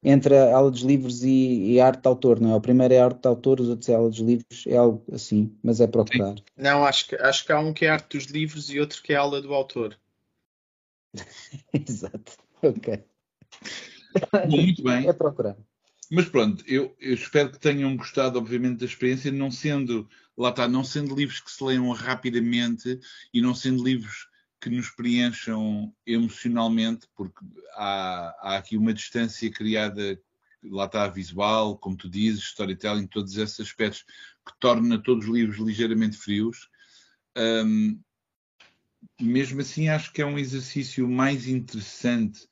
[0.04, 2.56] entre a aula dos livros e, e a arte de autor, não é?
[2.56, 4.76] O primeiro é a arte de autor, os outros é a aula dos livros, é
[4.76, 6.38] algo assim, mas é procurar.
[6.38, 6.44] Sim.
[6.58, 9.02] Não, acho que, acho que há um que é a arte dos livros e outro
[9.02, 9.98] que é a aula do autor.
[11.74, 13.04] Exato, ok.
[14.50, 15.08] Muito bem.
[15.08, 15.56] É procurar.
[16.10, 20.68] Mas pronto, eu, eu, espero que tenham gostado, obviamente, da experiência, não sendo, lá está,
[20.68, 23.00] não sendo livros que se leiam rapidamente
[23.34, 24.28] e não sendo livros
[24.62, 27.44] que nos preencham emocionalmente, porque
[27.74, 30.22] há, há aqui uma distância criada,
[30.64, 34.04] lá está, visual, como tu dizes, storytelling, todos esses aspectos
[34.46, 36.70] que torna todos os livros ligeiramente frios.
[37.38, 38.00] Um,
[39.20, 42.48] mesmo assim, acho que é um exercício mais interessante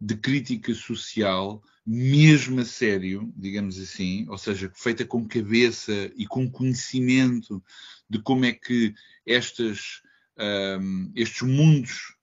[0.00, 6.50] de crítica social mesmo a sério, digamos assim, ou seja, feita com cabeça e com
[6.50, 7.62] conhecimento
[8.08, 8.94] de como é que
[9.26, 10.00] estas,
[10.38, 12.14] um, estes mundos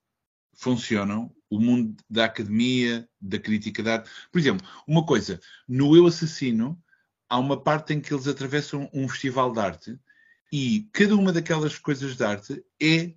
[0.54, 4.10] funcionam, o mundo da academia, da crítica de arte.
[4.30, 6.80] Por exemplo, uma coisa, no Eu Assassino,
[7.28, 10.00] há uma parte em que eles atravessam um festival de arte
[10.52, 13.14] e cada uma daquelas coisas de arte é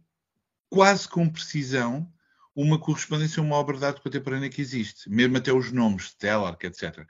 [0.70, 2.12] quase com precisão
[2.56, 6.66] uma correspondência a uma obra de arte contemporânea que existe, mesmo até os nomes, Stellark,
[6.66, 7.06] etc.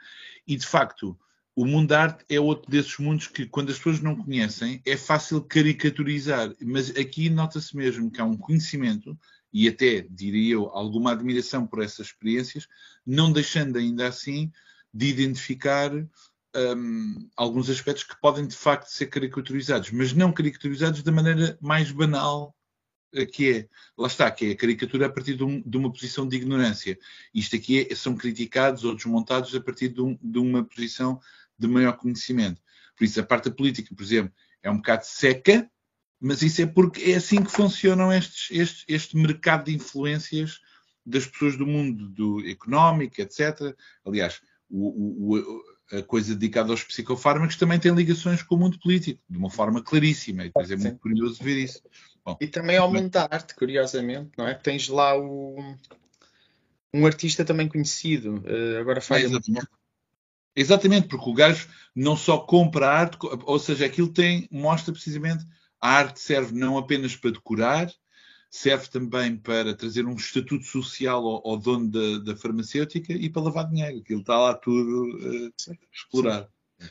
[0.47, 1.17] E, de facto,
[1.55, 4.97] o mundo da arte é outro desses mundos que, quando as pessoas não conhecem, é
[4.97, 6.53] fácil caricaturizar.
[6.61, 9.17] Mas aqui nota-se mesmo que há um conhecimento
[9.53, 12.67] e até, diria eu, alguma admiração por essas experiências,
[13.05, 14.51] não deixando ainda assim
[14.93, 21.11] de identificar um, alguns aspectos que podem de facto ser caricaturizados, mas não caricaturizados da
[21.11, 22.53] maneira mais banal
[23.25, 26.27] que é, lá está, que é a caricatura a partir de, um, de uma posição
[26.27, 26.97] de ignorância.
[27.33, 31.21] Isto aqui é, são criticados ou desmontados a partir de, um, de, uma posição
[31.57, 32.61] de maior conhecimento.
[32.97, 35.69] Por isso, a parte da política, por exemplo, é um bocado seca,
[36.19, 40.59] mas isso é porque é assim que funcionam estes, este, este mercado de influências
[41.05, 43.75] das pessoas do mundo do económico, etc.
[44.03, 49.21] Aliás, o, o, a coisa dedicada aos psicofármacos também tem ligações com o mundo político,
[49.29, 51.81] de uma forma claríssima, e depois é muito curioso ver isso.
[52.25, 54.55] Bom, e também ao mundo da arte, curiosamente, não é?
[54.55, 55.75] Tens lá o,
[56.91, 59.31] um artista também conhecido, uh, agora faz.
[59.31, 59.37] É,
[60.55, 61.07] exatamente.
[61.07, 65.45] porque o gajo não só compra arte, ou seja, aquilo tem, mostra precisamente
[65.81, 67.91] a arte serve não apenas para decorar,
[68.49, 73.43] serve também para trazer um estatuto social ao, ao dono da, da, farmacêutica e para
[73.43, 73.99] lavar dinheiro.
[73.99, 75.53] Aquilo está lá tudo uh,
[75.93, 76.47] explorado.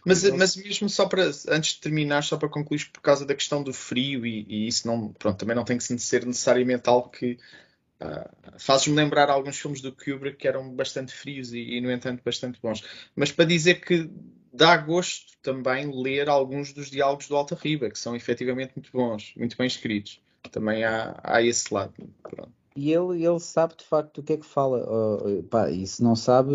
[0.07, 3.62] Mas, mas mesmo só para, antes de terminar, só para concluir, por causa da questão
[3.62, 7.38] do frio e, e isso não, pronto, também não tem que ser necessariamente algo que
[8.04, 12.22] uh, fazes-me lembrar alguns filmes do Kubrick que eram bastante frios e, e, no entanto,
[12.24, 12.82] bastante bons.
[13.16, 14.10] Mas para dizer que
[14.52, 19.32] dá gosto também ler alguns dos diálogos do Alta Riba, que são efetivamente muito bons,
[19.36, 20.20] muito bem escritos.
[20.50, 21.94] Também há, há esse lado.
[22.22, 22.52] Pronto.
[22.76, 24.84] E ele, ele sabe de facto o que é que fala.
[24.88, 26.52] Oh, pá, e se não sabe,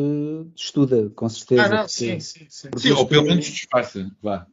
[0.53, 1.63] estuda, com certeza.
[1.63, 2.69] Ah, não, porque, sim, sim, sim.
[2.75, 4.11] sim ou pelo menos disfarça.
[4.21, 4.45] Vá,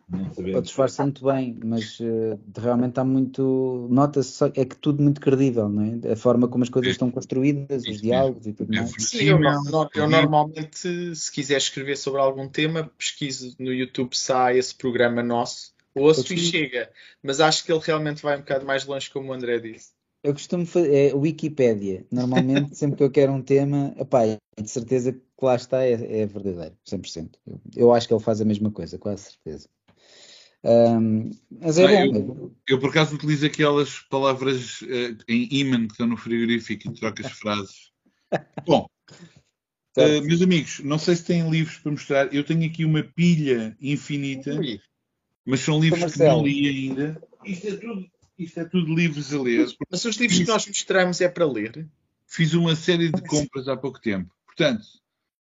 [0.55, 3.89] ou disfarça muito bem, mas uh, realmente há muito.
[3.91, 6.12] Nota-se é que tudo muito credível, não é?
[6.12, 8.93] A forma como as coisas estão construídas, os diálogos e tudo mais.
[8.99, 14.33] Sim, eu, eu, eu, normalmente, se quiser escrever sobre algum tema, pesquiso no YouTube se
[14.33, 15.75] há esse programa nosso.
[15.97, 16.91] Ouço e chega.
[17.23, 19.96] Mas acho que ele realmente vai um bocado mais longe, como o André disse.
[20.27, 22.05] Eu costumo fazer é Wikipédia.
[22.11, 26.27] Normalmente, sempre que eu quero um tema, epá, de certeza que lá está, é, é
[26.27, 27.39] verdadeiro, 100%.
[27.47, 29.68] Eu, eu acho que ele faz a mesma coisa, quase certeza.
[30.64, 32.51] Um, mas é Ah, bom.
[32.66, 37.24] Eu, por acaso, utilizo aquelas palavras eh, em imã que estão no frigorífico e troco
[37.24, 37.93] as frases.
[38.66, 38.89] Bom,
[39.97, 42.35] eh, meus amigos, não sei se têm livros para mostrar.
[42.35, 44.61] Eu tenho aqui uma pilha infinita,
[45.45, 47.22] mas são livros que não li ainda.
[47.45, 49.68] Isto é tudo, isto é tudo livros a ler.
[49.91, 51.89] Mas os livros que nós mostramos é para ler.
[52.26, 54.34] Fiz uma série de compras há pouco tempo.
[54.45, 54.84] Portanto,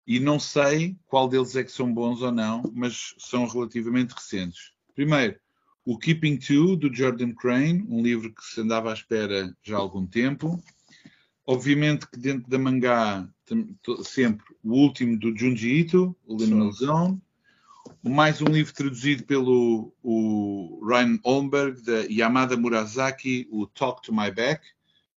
[0.05, 4.71] e não sei qual deles é que são bons ou não, mas são relativamente recentes.
[4.95, 5.39] Primeiro,
[5.85, 9.79] o Keeping Two, do Jordan Crane, um livro que se andava à espera já há
[9.79, 10.61] algum tempo.
[11.45, 13.27] Obviamente que dentro da mangá,
[14.03, 17.21] sempre o último do Junji Ito, o Liminal Zone.
[18.03, 24.31] Mais um livro traduzido pelo o Ryan Olmberg, da Yamada Murasaki, o Talk to My
[24.31, 24.65] Back.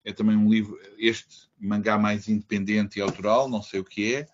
[0.04, 4.26] É também um livro, este mangá mais independente e autoral, não sei o que é.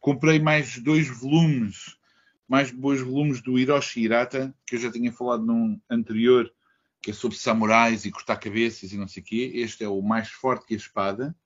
[0.00, 1.98] Comprei mais dois volumes,
[2.48, 6.50] mais dois volumes do Hiroshi Hirata, que eu já tinha falado num anterior,
[7.02, 9.52] que é sobre samurais e cortar cabeças e não sei o quê.
[9.56, 11.36] Este é o mais forte que a espada.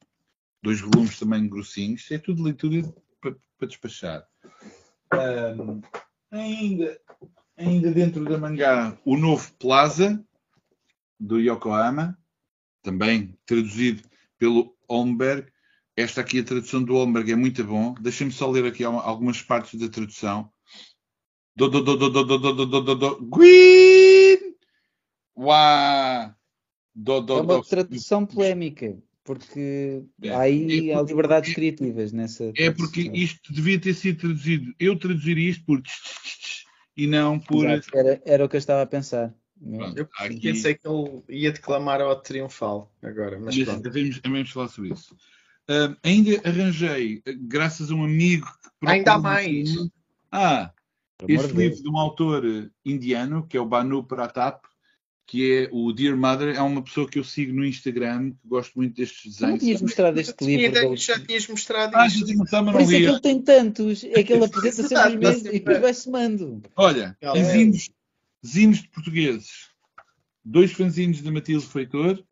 [0.63, 2.09] Dois volumes também grossinhos.
[2.13, 2.81] É tudo leitura
[3.21, 4.25] para, para despachar.
[5.13, 5.81] Ahm,
[6.39, 7.01] ainda,
[7.57, 10.24] ainda dentro da mangá, o novo Plaza,
[11.18, 12.18] do Yokohama,
[12.82, 14.03] também traduzido
[14.39, 15.51] pelo Holmberg.
[15.97, 17.95] Esta aqui, a tradução do Holmberg é muito bom.
[18.01, 20.51] Deixem-me só ler aqui al- algumas partes da tradução.
[21.57, 23.26] Do, do, do, do, do, do, do, do, do, do.
[23.26, 24.55] Green!
[25.37, 26.37] Uá!
[26.95, 30.29] Do, do, É uma tradução polémica, porque É.
[30.31, 32.53] há aí É há liberdades criativas nessa.
[32.57, 34.72] É porque isto devia ter sido traduzido.
[34.79, 36.64] Eu traduziria isto por tch, tch, tch,
[36.97, 37.64] e não por.
[37.68, 39.35] Exato, era, era o que eu estava a pensar.
[39.61, 43.81] Pronto, Eu aqui- pensei que ele ia declamar ao triunfal agora, mas pronto.
[43.83, 45.16] devemos, devemos falar sobre isso.
[45.66, 48.47] Ah, ainda arranjei, ah, graças a um amigo
[48.81, 49.70] que Ainda há mais.
[50.31, 50.70] Ah,
[51.16, 51.68] Por amor este Deus.
[51.70, 54.66] livro de um autor eh, indiano, que é o Banu Pratap,
[55.27, 58.75] que é o Dear Mother, é uma pessoa que eu sigo no Instagram, que gosto
[58.77, 59.62] muito destes não desenhos.
[59.64, 60.89] tinhas mostrado este Tinha livro dele.
[60.97, 62.27] que já tinhas mostrado Ah, isto.
[62.27, 65.12] já mas Por não isso é que ele tem tantos, é que ele apresenta sempre
[65.14, 66.62] imenso sempre- e depois vai somando.
[66.77, 67.41] Olha, Calma.
[67.41, 67.91] e zines,
[68.45, 69.68] zines de portugueses.
[70.45, 72.22] Dois fanzines de Matilde Feitor.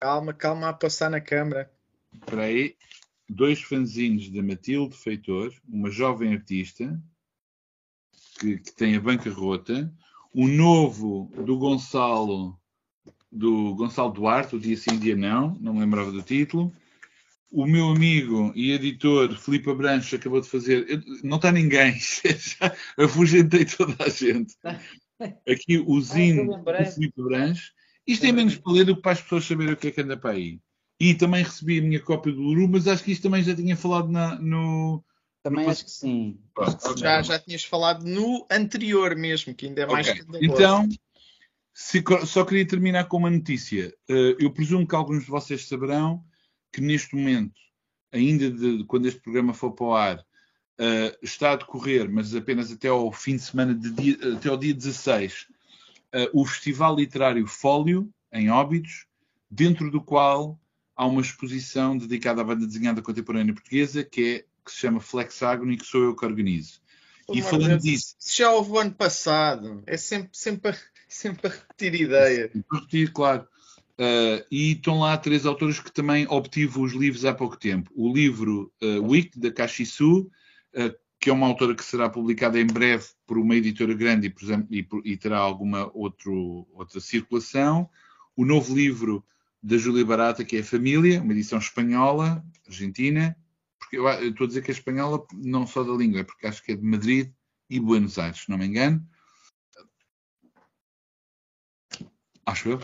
[0.00, 1.68] Calma, calma a passar na câmara.
[2.14, 2.76] Espera aí.
[3.28, 6.96] Dois fanzines da Matilde Feitor, uma jovem artista
[8.38, 9.92] que, que tem a bancarrota.
[10.38, 12.60] O novo do Gonçalo,
[13.32, 16.70] do Gonçalo Duarte, o Dia Sim, Dia Não, não me lembrava do título.
[17.50, 20.84] O meu amigo e editor Filipe Abranches acabou de fazer.
[20.90, 21.94] eu- Não está ninguém,
[22.60, 24.54] já afugentei toda a gente.
[25.48, 26.84] Aqui o eu lembrei.
[26.84, 27.72] do Filipe Abranches.
[28.06, 30.02] Isto é menos para ler do que para as pessoas saberem o que é que
[30.02, 30.60] anda para aí.
[31.00, 33.74] E também recebi a minha cópia do Uru, mas acho que isto também já tinha
[33.74, 35.02] falado na- no.
[35.48, 36.40] Também Não acho que sim.
[36.52, 36.98] Pronto.
[36.98, 40.20] Já, já tinhas falado no anterior mesmo, que ainda é mais Ok.
[40.20, 40.44] escandaloso.
[40.52, 40.88] Então,
[41.72, 43.94] se- só queria terminar com uma notícia.
[44.08, 46.24] Eh, eu presumo que alguns de vocês saberão
[46.72, 47.54] que neste momento,
[48.10, 50.26] ainda de, quando este programa for para o ar,
[50.78, 54.56] eh, está a decorrer, mas apenas até ao fim de semana, de dia- até ao
[54.56, 55.46] dia 16,
[56.12, 59.06] eh, o Festival Literário Fólio, em Óbidos,
[59.48, 60.58] dentro do qual
[60.96, 65.72] há uma exposição dedicada à banda desenhada contemporânea portuguesa, que, é, que se chama Flexágono
[65.72, 66.80] e que sou eu que organizo.
[67.32, 69.82] E falando Deus, disso, isso já houve o ano passado.
[69.86, 70.76] É sempre, sempre, a,
[71.08, 72.50] sempre a repetir ideia.
[72.68, 73.46] Para repetir, claro.
[73.98, 77.90] Uh, e estão lá três autores que também obtive os livros há pouco tempo.
[77.94, 80.20] O livro uh, Week, da Kashisu,
[80.74, 84.30] uh, que é uma autora que será publicada em breve por uma editora grande e,
[84.30, 87.88] por exemplo, e, por- e terá alguma outro, outra circulação.
[88.36, 89.24] O novo livro
[89.62, 93.34] da Júlia Barata, que é Família, uma edição espanhola, argentina.
[93.78, 96.46] Porque eu, eu estou a dizer que é espanhola não só da língua, é porque
[96.46, 97.30] acho que é de Madrid
[97.68, 99.06] e Buenos Aires, se não me engano.
[102.44, 102.80] Acho eu.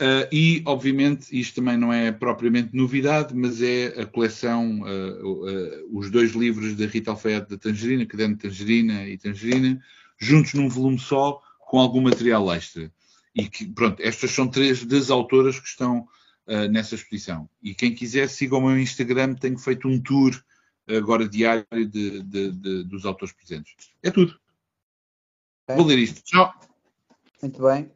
[0.00, 5.98] Uh, e, obviamente, isto também não é propriamente novidade, mas é a coleção, uh, uh,
[5.98, 9.80] os dois livros da Rita Alfaiate da Tangerina, Caderno de Tangerina e Tangerina,
[10.18, 12.90] juntos num volume só, com algum material extra.
[13.34, 16.08] E que, pronto, estas são três das autoras que estão
[16.46, 17.48] uh, nessa exposição.
[17.62, 20.32] E quem quiser, siga o meu Instagram, tenho feito um tour
[20.88, 23.74] agora diário de, de, de, dos autores presentes.
[24.02, 24.38] É tudo.
[25.68, 25.76] Ok.
[25.76, 26.22] Vou ler isto.
[26.22, 26.52] Tchau.
[27.40, 27.90] Muito bem.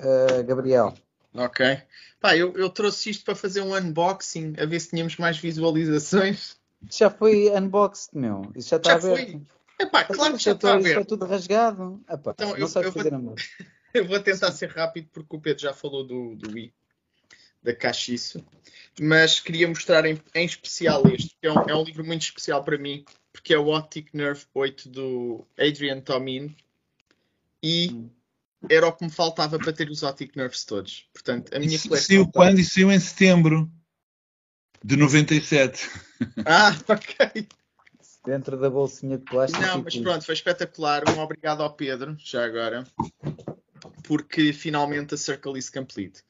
[0.00, 0.94] Uh, Gabriel.
[1.34, 1.64] Ok.
[2.20, 6.56] Pá, eu, eu trouxe isto para fazer um unboxing, a ver se tínhamos mais visualizações.
[6.90, 8.50] Já foi unboxed, meu.
[8.54, 9.30] Isso já está Já aberto.
[9.32, 9.42] foi?
[9.86, 11.08] Epá, claro que já está, isso está aberto.
[11.08, 12.00] tudo rasgado.
[12.08, 13.34] Epá, Então, não eu- sabes eu vou- fazer amor.
[13.94, 16.74] Eu vou tentar ser rápido porque o Pedro já falou do, do Wii,
[17.64, 18.44] da Cachiço.
[19.00, 22.62] Mas queria mostrar em, em especial este, que é um, é um livro muito especial
[22.62, 26.54] para mim, porque é o Optic Nerve 8 do Adrian Tomin.
[27.60, 28.06] E
[28.70, 31.08] era o que me faltava para ter os Optic Nerves todos.
[31.12, 32.06] Portanto, a minha Isso coleção.
[32.06, 32.60] saiu quando?
[32.60, 33.70] Isso saiu em setembro
[34.84, 35.90] de 97.
[36.44, 37.48] Ah, ok.
[38.24, 39.60] Dentro da bolsinha de plástico.
[39.60, 41.02] Não, mas pronto, foi espetacular.
[41.08, 42.86] Um obrigado ao Pedro, já agora,
[44.04, 46.22] porque finalmente a Circle is complete.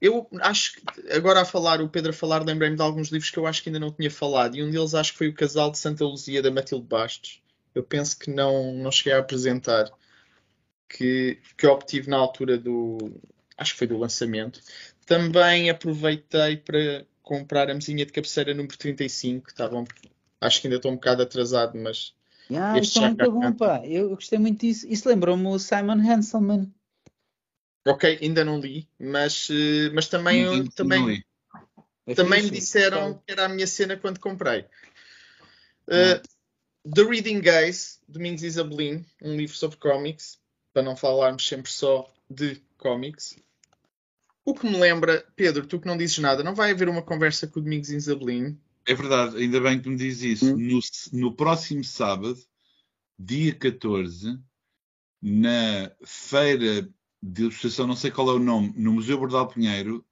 [0.00, 3.38] Eu acho que, agora a falar, o Pedro a falar, lembrei-me de alguns livros que
[3.38, 5.70] eu acho que ainda não tinha falado, e um deles acho que foi o Casal
[5.70, 7.42] de Santa Luzia, da Matilde Bastos.
[7.74, 9.90] Eu penso que não, não cheguei a apresentar,
[10.88, 12.98] que, que eu obtive na altura do.
[13.56, 14.60] Acho que foi do lançamento.
[15.06, 19.84] Também aproveitei para comprar a mesinha de cabeceira número 35, estavam,
[20.40, 22.14] acho que ainda estou um bocado atrasado, mas
[22.54, 23.82] Ah, Este é já muito bom, pá.
[23.84, 24.86] Eu, eu gostei muito disso.
[24.88, 26.72] Isso lembrou-me o Simon Hanselman.
[27.86, 31.24] Ok, ainda não li, mas, eh, mas também, também, não li.
[32.04, 34.64] É também me disseram que era a minha cena quando comprei.
[35.86, 36.20] Uh,
[36.92, 40.38] The Reading Guys, Domingos Isabelin, um livro sobre cómics,
[40.72, 43.36] para não falarmos sempre só de cómics.
[44.44, 47.46] O que me lembra, Pedro, tu que não dizes nada, não vai haver uma conversa
[47.46, 48.58] com o Domingos Isabelin?
[48.84, 50.54] É verdade, ainda bem que me diz isso.
[50.54, 50.56] Hum.
[50.56, 50.80] No,
[51.12, 52.40] no próximo sábado,
[53.18, 54.38] dia 14,
[55.20, 56.88] na feira
[57.32, 60.04] de ilustração, não sei qual é o nome, no Museu Bordal Pinheiro,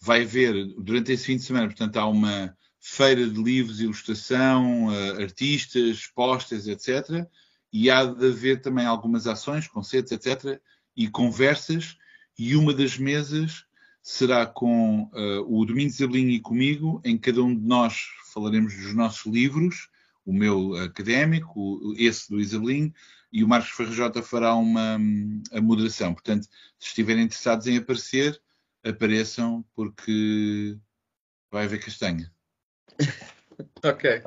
[0.00, 5.22] vai haver, durante esse fim de semana, portanto, há uma feira de livros ilustração, eh,
[5.22, 7.26] artistas, postas, etc.
[7.72, 10.60] E há de haver também algumas ações, conceitos, etc.
[10.96, 11.96] E conversas.
[12.36, 13.64] E uma das mesas
[14.02, 18.74] será com eh, o Domingos Abelinho e comigo, em que cada um de nós falaremos
[18.74, 19.88] dos nossos livros,
[20.24, 22.92] o meu académico, esse do Isabelinho,
[23.32, 26.12] e o Marcos Ferrajota fará uma hum, a moderação.
[26.12, 26.44] Portanto,
[26.78, 28.40] se estiverem interessados em aparecer,
[28.84, 30.76] apareçam, porque
[31.50, 32.32] vai haver castanha.
[33.84, 34.22] Ok.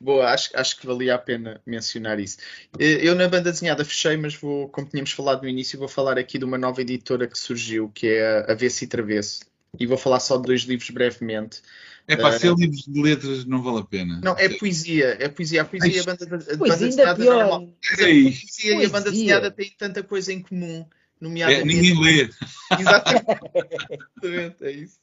[0.00, 2.38] Boa, acho, acho que valia a pena mencionar isso.
[2.78, 6.18] Eh, Eu na banda desenhada fechei, mas vou, como tínhamos falado no início, vou falar
[6.18, 9.51] aqui de uma nova editora que surgiu, que é a Avesso e Travesso.
[9.78, 11.60] E vou falar só de dois livros brevemente.
[12.06, 14.20] É para Eh, ser livros de letras não vale a pena.
[14.22, 15.62] Não, é poesia, é poesia.
[15.62, 17.34] A poesia e a banda, a Pois banda desenhada pior.
[17.38, 17.68] normal.
[17.90, 19.10] Mas a Ei, poesia e a banda Poesia.
[19.10, 21.64] desenhada têm tanta coisa em comum, é, nomeadamente.
[21.80, 22.28] ninguém lê.
[22.78, 24.98] Exatamente, é isso.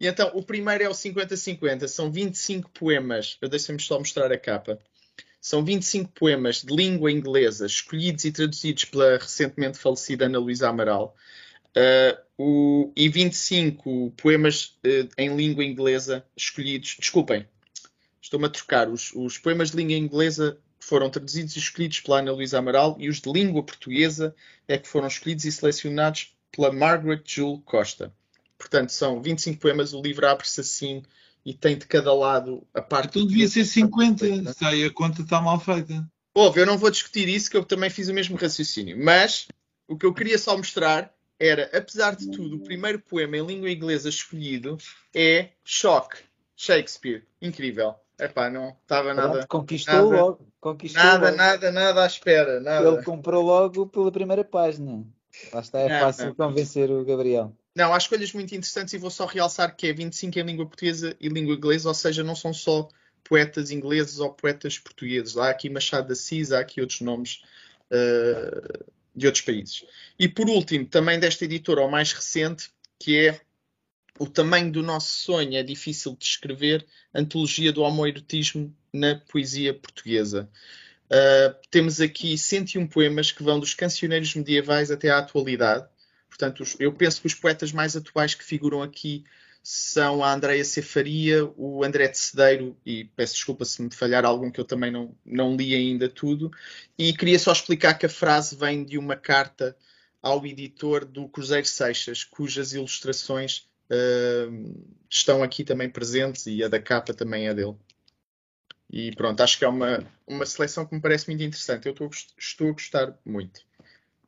[0.00, 3.36] E então, o primeiro é o 50-50, são 25 poemas.
[3.40, 4.78] Eu deixo-me só mostrar a capa.
[5.40, 11.14] São 25 poemas de língua inglesa, escolhidos e traduzidos pela recentemente falecida Ana Luísa Amaral.
[11.76, 16.96] Uh, o- e 25 poemas uh, em língua inglesa escolhidos.
[16.98, 17.46] Desculpem,
[18.20, 18.88] estou-me a trocar.
[18.88, 23.08] Os, os poemas de língua inglesa foram traduzidos e escolhidos pela Ana Luísa Amaral e
[23.08, 24.34] os de língua portuguesa
[24.66, 28.12] é que foram escolhidos e selecionados pela Margaret Jewel Costa.
[28.58, 31.02] Portanto, são 25 poemas, o livro abre-se assim
[31.44, 33.10] e tem de cada lado a parte.
[33.18, 34.12] Então devia ser portuguesa.
[34.24, 34.52] 50.
[34.54, 36.06] Se aí a conta está mal feita.
[36.34, 39.02] Ouve, eu não vou discutir isso, que eu também fiz o mesmo raciocínio.
[39.02, 39.48] Mas
[39.88, 43.70] o que eu queria só mostrar era, apesar de tudo, o primeiro poema em língua
[43.70, 44.76] inglesa escolhido
[45.14, 46.18] é Shock,
[46.54, 47.24] Shakespeare.
[47.40, 47.94] Incrível.
[48.18, 50.46] Epá, não estava nada, conquistou nada- logo.
[50.60, 51.36] Conquistou nada, logo.
[51.38, 52.60] nada, nada à espera.
[52.60, 52.86] Nada.
[52.86, 55.02] Ele comprou logo pela primeira página.
[55.54, 56.34] Lá está, é Não, fácil não.
[56.34, 57.56] convencer o Gabriel.
[57.74, 61.16] Não, há escolhas muito interessantes e vou só realçar que é 25 em língua portuguesa
[61.18, 62.86] e língua inglesa, ou seja, não são só
[63.24, 65.38] poetas ingleses ou poetas portugueses.
[65.38, 67.42] Há aqui Machado de Assis, há aqui outros nomes
[67.90, 68.84] uh,
[69.20, 69.84] de outros países.
[70.18, 73.40] E por último, também desta editora, o mais recente, que é
[74.18, 80.48] O Tamanho do Nosso Sonho é Difícil de Escrever, Antologia do Homoerotismo na Poesia Portuguesa.
[81.06, 85.88] Uh, temos aqui 101 poemas que vão dos cancioneiros medievais até à atualidade.
[86.28, 89.24] Portanto, os- eu penso que os poetas mais atuais que figuram aqui
[89.62, 94.50] são a Andréia Cefaria, o André de Cedeiro, e peço desculpa se me falhar algum
[94.50, 96.50] que eu também não, não li ainda tudo.
[96.98, 99.76] E queria só explicar que a frase vem de uma carta
[100.22, 106.80] ao editor do Cruzeiro Seixas, cujas ilustrações uh, estão aqui também presentes e a da
[106.80, 107.76] capa também é dele.
[108.92, 111.86] E pronto, acho que é uma, uma seleção que me parece muito interessante.
[111.86, 113.60] Eu estou, estou a gostar muito.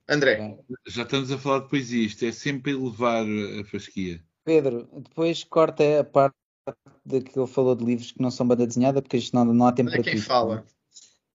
[0.08, 2.06] André, Já estamos a falar de poesia.
[2.06, 3.24] Isto é sempre elevar
[3.60, 4.22] a fasquia.
[4.44, 6.34] Pedro, depois corta a parte
[7.04, 9.66] de que ele falou de livros que não são banda desenhada, porque isto não, não
[9.66, 10.24] há tempo olha para quem tudo.
[10.24, 10.64] fala.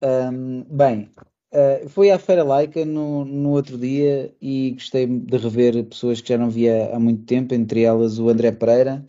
[0.02, 1.10] Ahm, bem,
[1.54, 6.30] ah, fui à Feira Laica no, no outro dia e gostei de rever pessoas que
[6.30, 9.06] já não via há muito tempo, entre elas o André Pereira,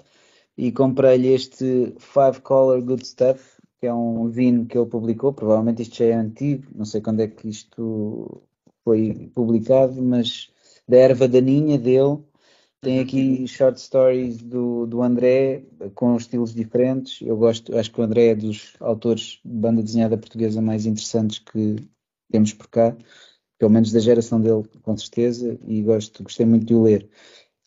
[0.56, 5.82] e comprei-lhe este Five Color Good Stuff, que é um vinho que ele publicou, provavelmente
[5.82, 8.42] isto já é antigo, não sei quando é que isto
[8.84, 10.50] foi publicado, mas
[10.88, 12.18] da erva daninha dele.
[12.80, 15.64] Tem aqui short stories do, do André
[15.94, 17.20] com estilos diferentes.
[17.20, 21.40] Eu gosto, acho que o André é dos autores de banda desenhada portuguesa mais interessantes
[21.40, 21.76] que
[22.30, 22.96] temos por cá.
[23.58, 27.10] pelo menos da geração dele, com certeza, e gosto, gostei muito de o ler.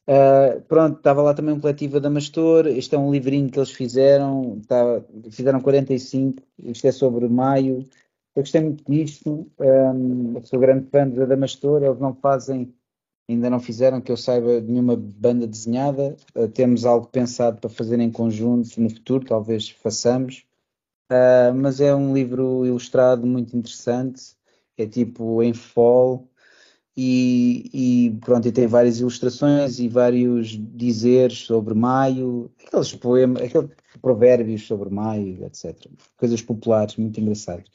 [0.07, 2.67] Uh, pronto, estava lá também um coletivo da Damastor.
[2.67, 6.41] Este é um livrinho que eles fizeram, tá, fizeram 45.
[6.59, 7.87] Isto é sobre maio.
[8.35, 9.49] Eu gostei muito disto.
[9.59, 11.83] Um, sou grande fã da Damastor.
[11.83, 12.73] Eles não fazem,
[13.31, 16.15] ainda não fizeram, que eu saiba, nenhuma banda desenhada.
[16.35, 20.45] Uh, temos algo pensado para fazer em conjunto no futuro, talvez façamos.
[21.11, 24.35] Uh, mas é um livro ilustrado muito interessante.
[24.77, 26.27] É tipo em fall
[26.95, 33.69] e, e, pronto, e tem várias ilustrações e vários dizeres sobre maio, aqueles poemas, aqueles
[34.01, 35.75] provérbios sobre maio, etc.
[36.17, 37.65] Coisas populares, muito engraçadas.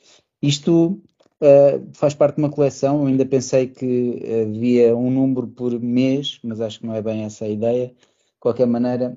[0.42, 1.00] Isto
[1.40, 6.38] uh, faz parte de uma coleção, eu ainda pensei que havia um número por mês,
[6.42, 7.88] mas acho que não é bem essa a ideia.
[7.88, 9.16] De qualquer maneira,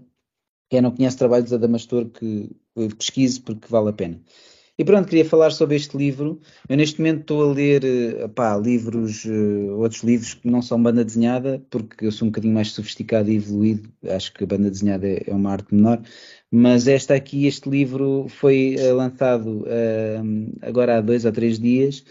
[0.69, 2.49] quem não conhece trabalhos da Damastor, que
[2.97, 4.21] pesquise porque vale a pena.
[4.79, 6.39] E pronto, queria falar sobre este livro.
[6.69, 10.81] Eu neste momento estou a ler eh, pá, livros, uh, outros livros que não são
[10.81, 13.91] banda desenhada, porque eu sou um bocadinho mais sofisticado e evoluído.
[14.07, 16.01] Acho que a banda desenhada é, é uma arte menor.
[16.49, 22.05] Mas esta aqui, este livro, foi uh, lançado uh, agora há dois ou três dias.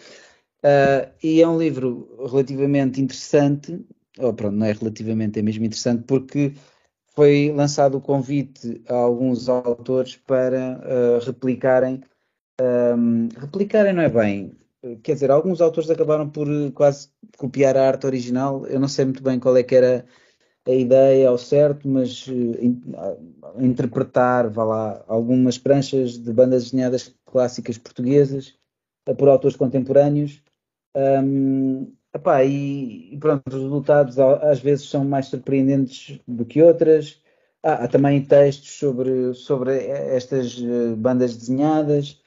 [1.24, 3.80] e é um livro relativamente interessante.
[4.18, 6.52] Oh, pronto, não é relativamente, é mesmo interessante, porque
[7.16, 12.02] foi lançado o convite a alguns autores para replicarem
[12.60, 14.52] um, replicarem não é bem.
[15.02, 18.66] Quer dizer, alguns autores acabaram por eh, quase copiar a arte original.
[18.66, 20.04] Eu não sei muito bem qual é que era
[20.66, 27.78] a ideia ao certo, mas uh, interpretar, vá lá, algumas pranchas de bandas desenhadas clássicas
[27.78, 28.54] portuguesas
[29.08, 30.42] uh, por autores contemporâneos.
[30.94, 37.20] Um, epá, e, e, pronto, os resultados às vezes são mais surpreendentes do que outras.
[37.62, 40.60] há também textos sobre, sobre estas
[40.96, 42.20] bandas desenhadas.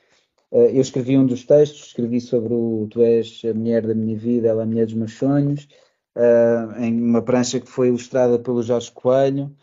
[0.51, 4.17] Eh, eu escrevi um dos textos, escrevi sobre o Tu és a mulher da minha
[4.17, 5.67] vida, ela é a mulher dos meus sonhos,
[6.15, 9.55] eh, em uma prancha que foi ilustrada pelo Jorge Coelho.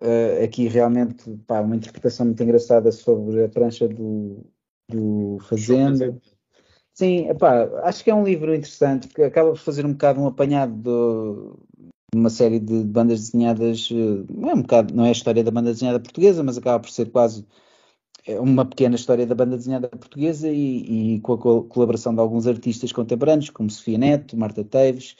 [0.00, 4.46] Uh, aqui realmente pá, uma interpretação muito engraçada sobre a prancha do,
[4.88, 6.16] do Fazenda.
[6.94, 10.28] Sim, epá, acho que é um livro interessante que acaba por fazer um bocado um
[10.28, 10.80] apanhado
[12.12, 13.88] de uma série de bandas desenhadas,
[14.30, 16.90] não é um bocado, não é a história da banda desenhada portuguesa, mas acaba por
[16.90, 17.44] ser quase
[18.26, 22.92] uma pequena história da banda desenhada portuguesa e, e, com a colaboração de alguns artistas
[22.92, 25.16] contemporâneos, como Sofia Neto, Marta Teves,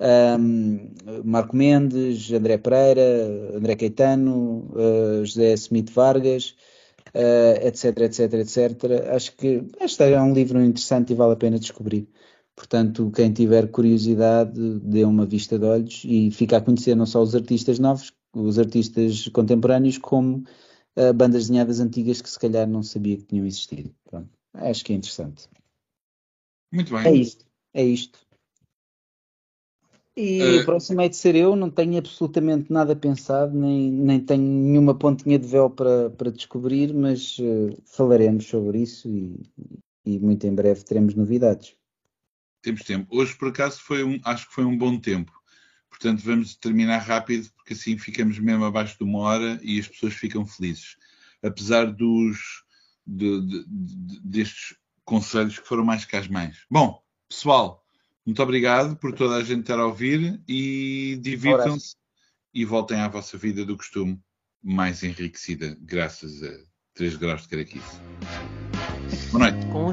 [0.00, 0.90] um,
[1.24, 6.54] Marco Mendes, André Pereira, André Caetano, uh, José Smith Vargas,
[7.14, 9.08] uh, etc, etc, etc.
[9.14, 12.08] Acho que este é um livro interessante e vale a pena descobrir.
[12.56, 17.20] Portanto, quem tiver curiosidade, dê uma vista de olhos e fica a conhecer não só
[17.20, 20.44] os artistas novos, os artistas contemporâneos, como
[20.96, 23.94] uh, bandas desenhadas antigas que se calhar não sabia que tinham existido.
[24.04, 24.30] Pronto.
[24.54, 25.48] Acho que é interessante.
[26.72, 27.06] Muito bem.
[27.06, 27.46] É isto.
[27.72, 28.24] É isto.
[30.16, 30.60] E uh...
[30.60, 34.94] o próximo é de ser eu, não tenho absolutamente nada pensado, nem, nem tenho nenhuma
[34.94, 39.40] pontinha de véu para, para descobrir, mas uh, falaremos sobre isso e,
[40.04, 41.74] e muito em breve teremos novidades.
[42.62, 43.06] Temos tempo.
[43.14, 45.32] Hoje, por acaso, foi um, acho que foi um bom tempo.
[45.94, 50.14] Portanto, vamos terminar rápido, porque assim ficamos mesmo abaixo de uma hora e as pessoas
[50.14, 50.96] ficam felizes.
[51.40, 52.64] Apesar dos,
[53.06, 54.74] de, de, de, destes
[55.04, 56.64] conselhos que foram mais que as mães.
[56.68, 57.84] Bom, pessoal,
[58.26, 61.94] muito obrigado por toda a gente estar a ouvir e divirtam-se
[62.52, 64.20] e voltem à vossa vida do costume
[64.62, 66.58] mais enriquecida, graças a
[66.94, 68.00] 3 graus de caraquice.
[69.30, 69.66] Boa noite.
[69.66, 69.92] Boa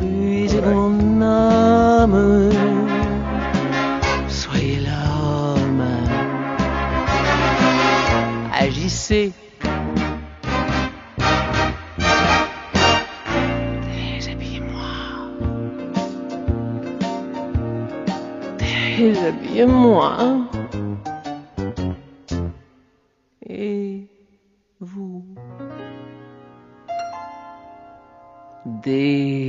[2.07, 2.70] noite.
[8.91, 9.31] lycée.
[13.87, 14.91] Déshabillez-moi.
[18.97, 20.07] Déshabillez-moi.
[23.47, 24.07] Et
[24.81, 25.23] vous.
[28.83, 29.40] Des.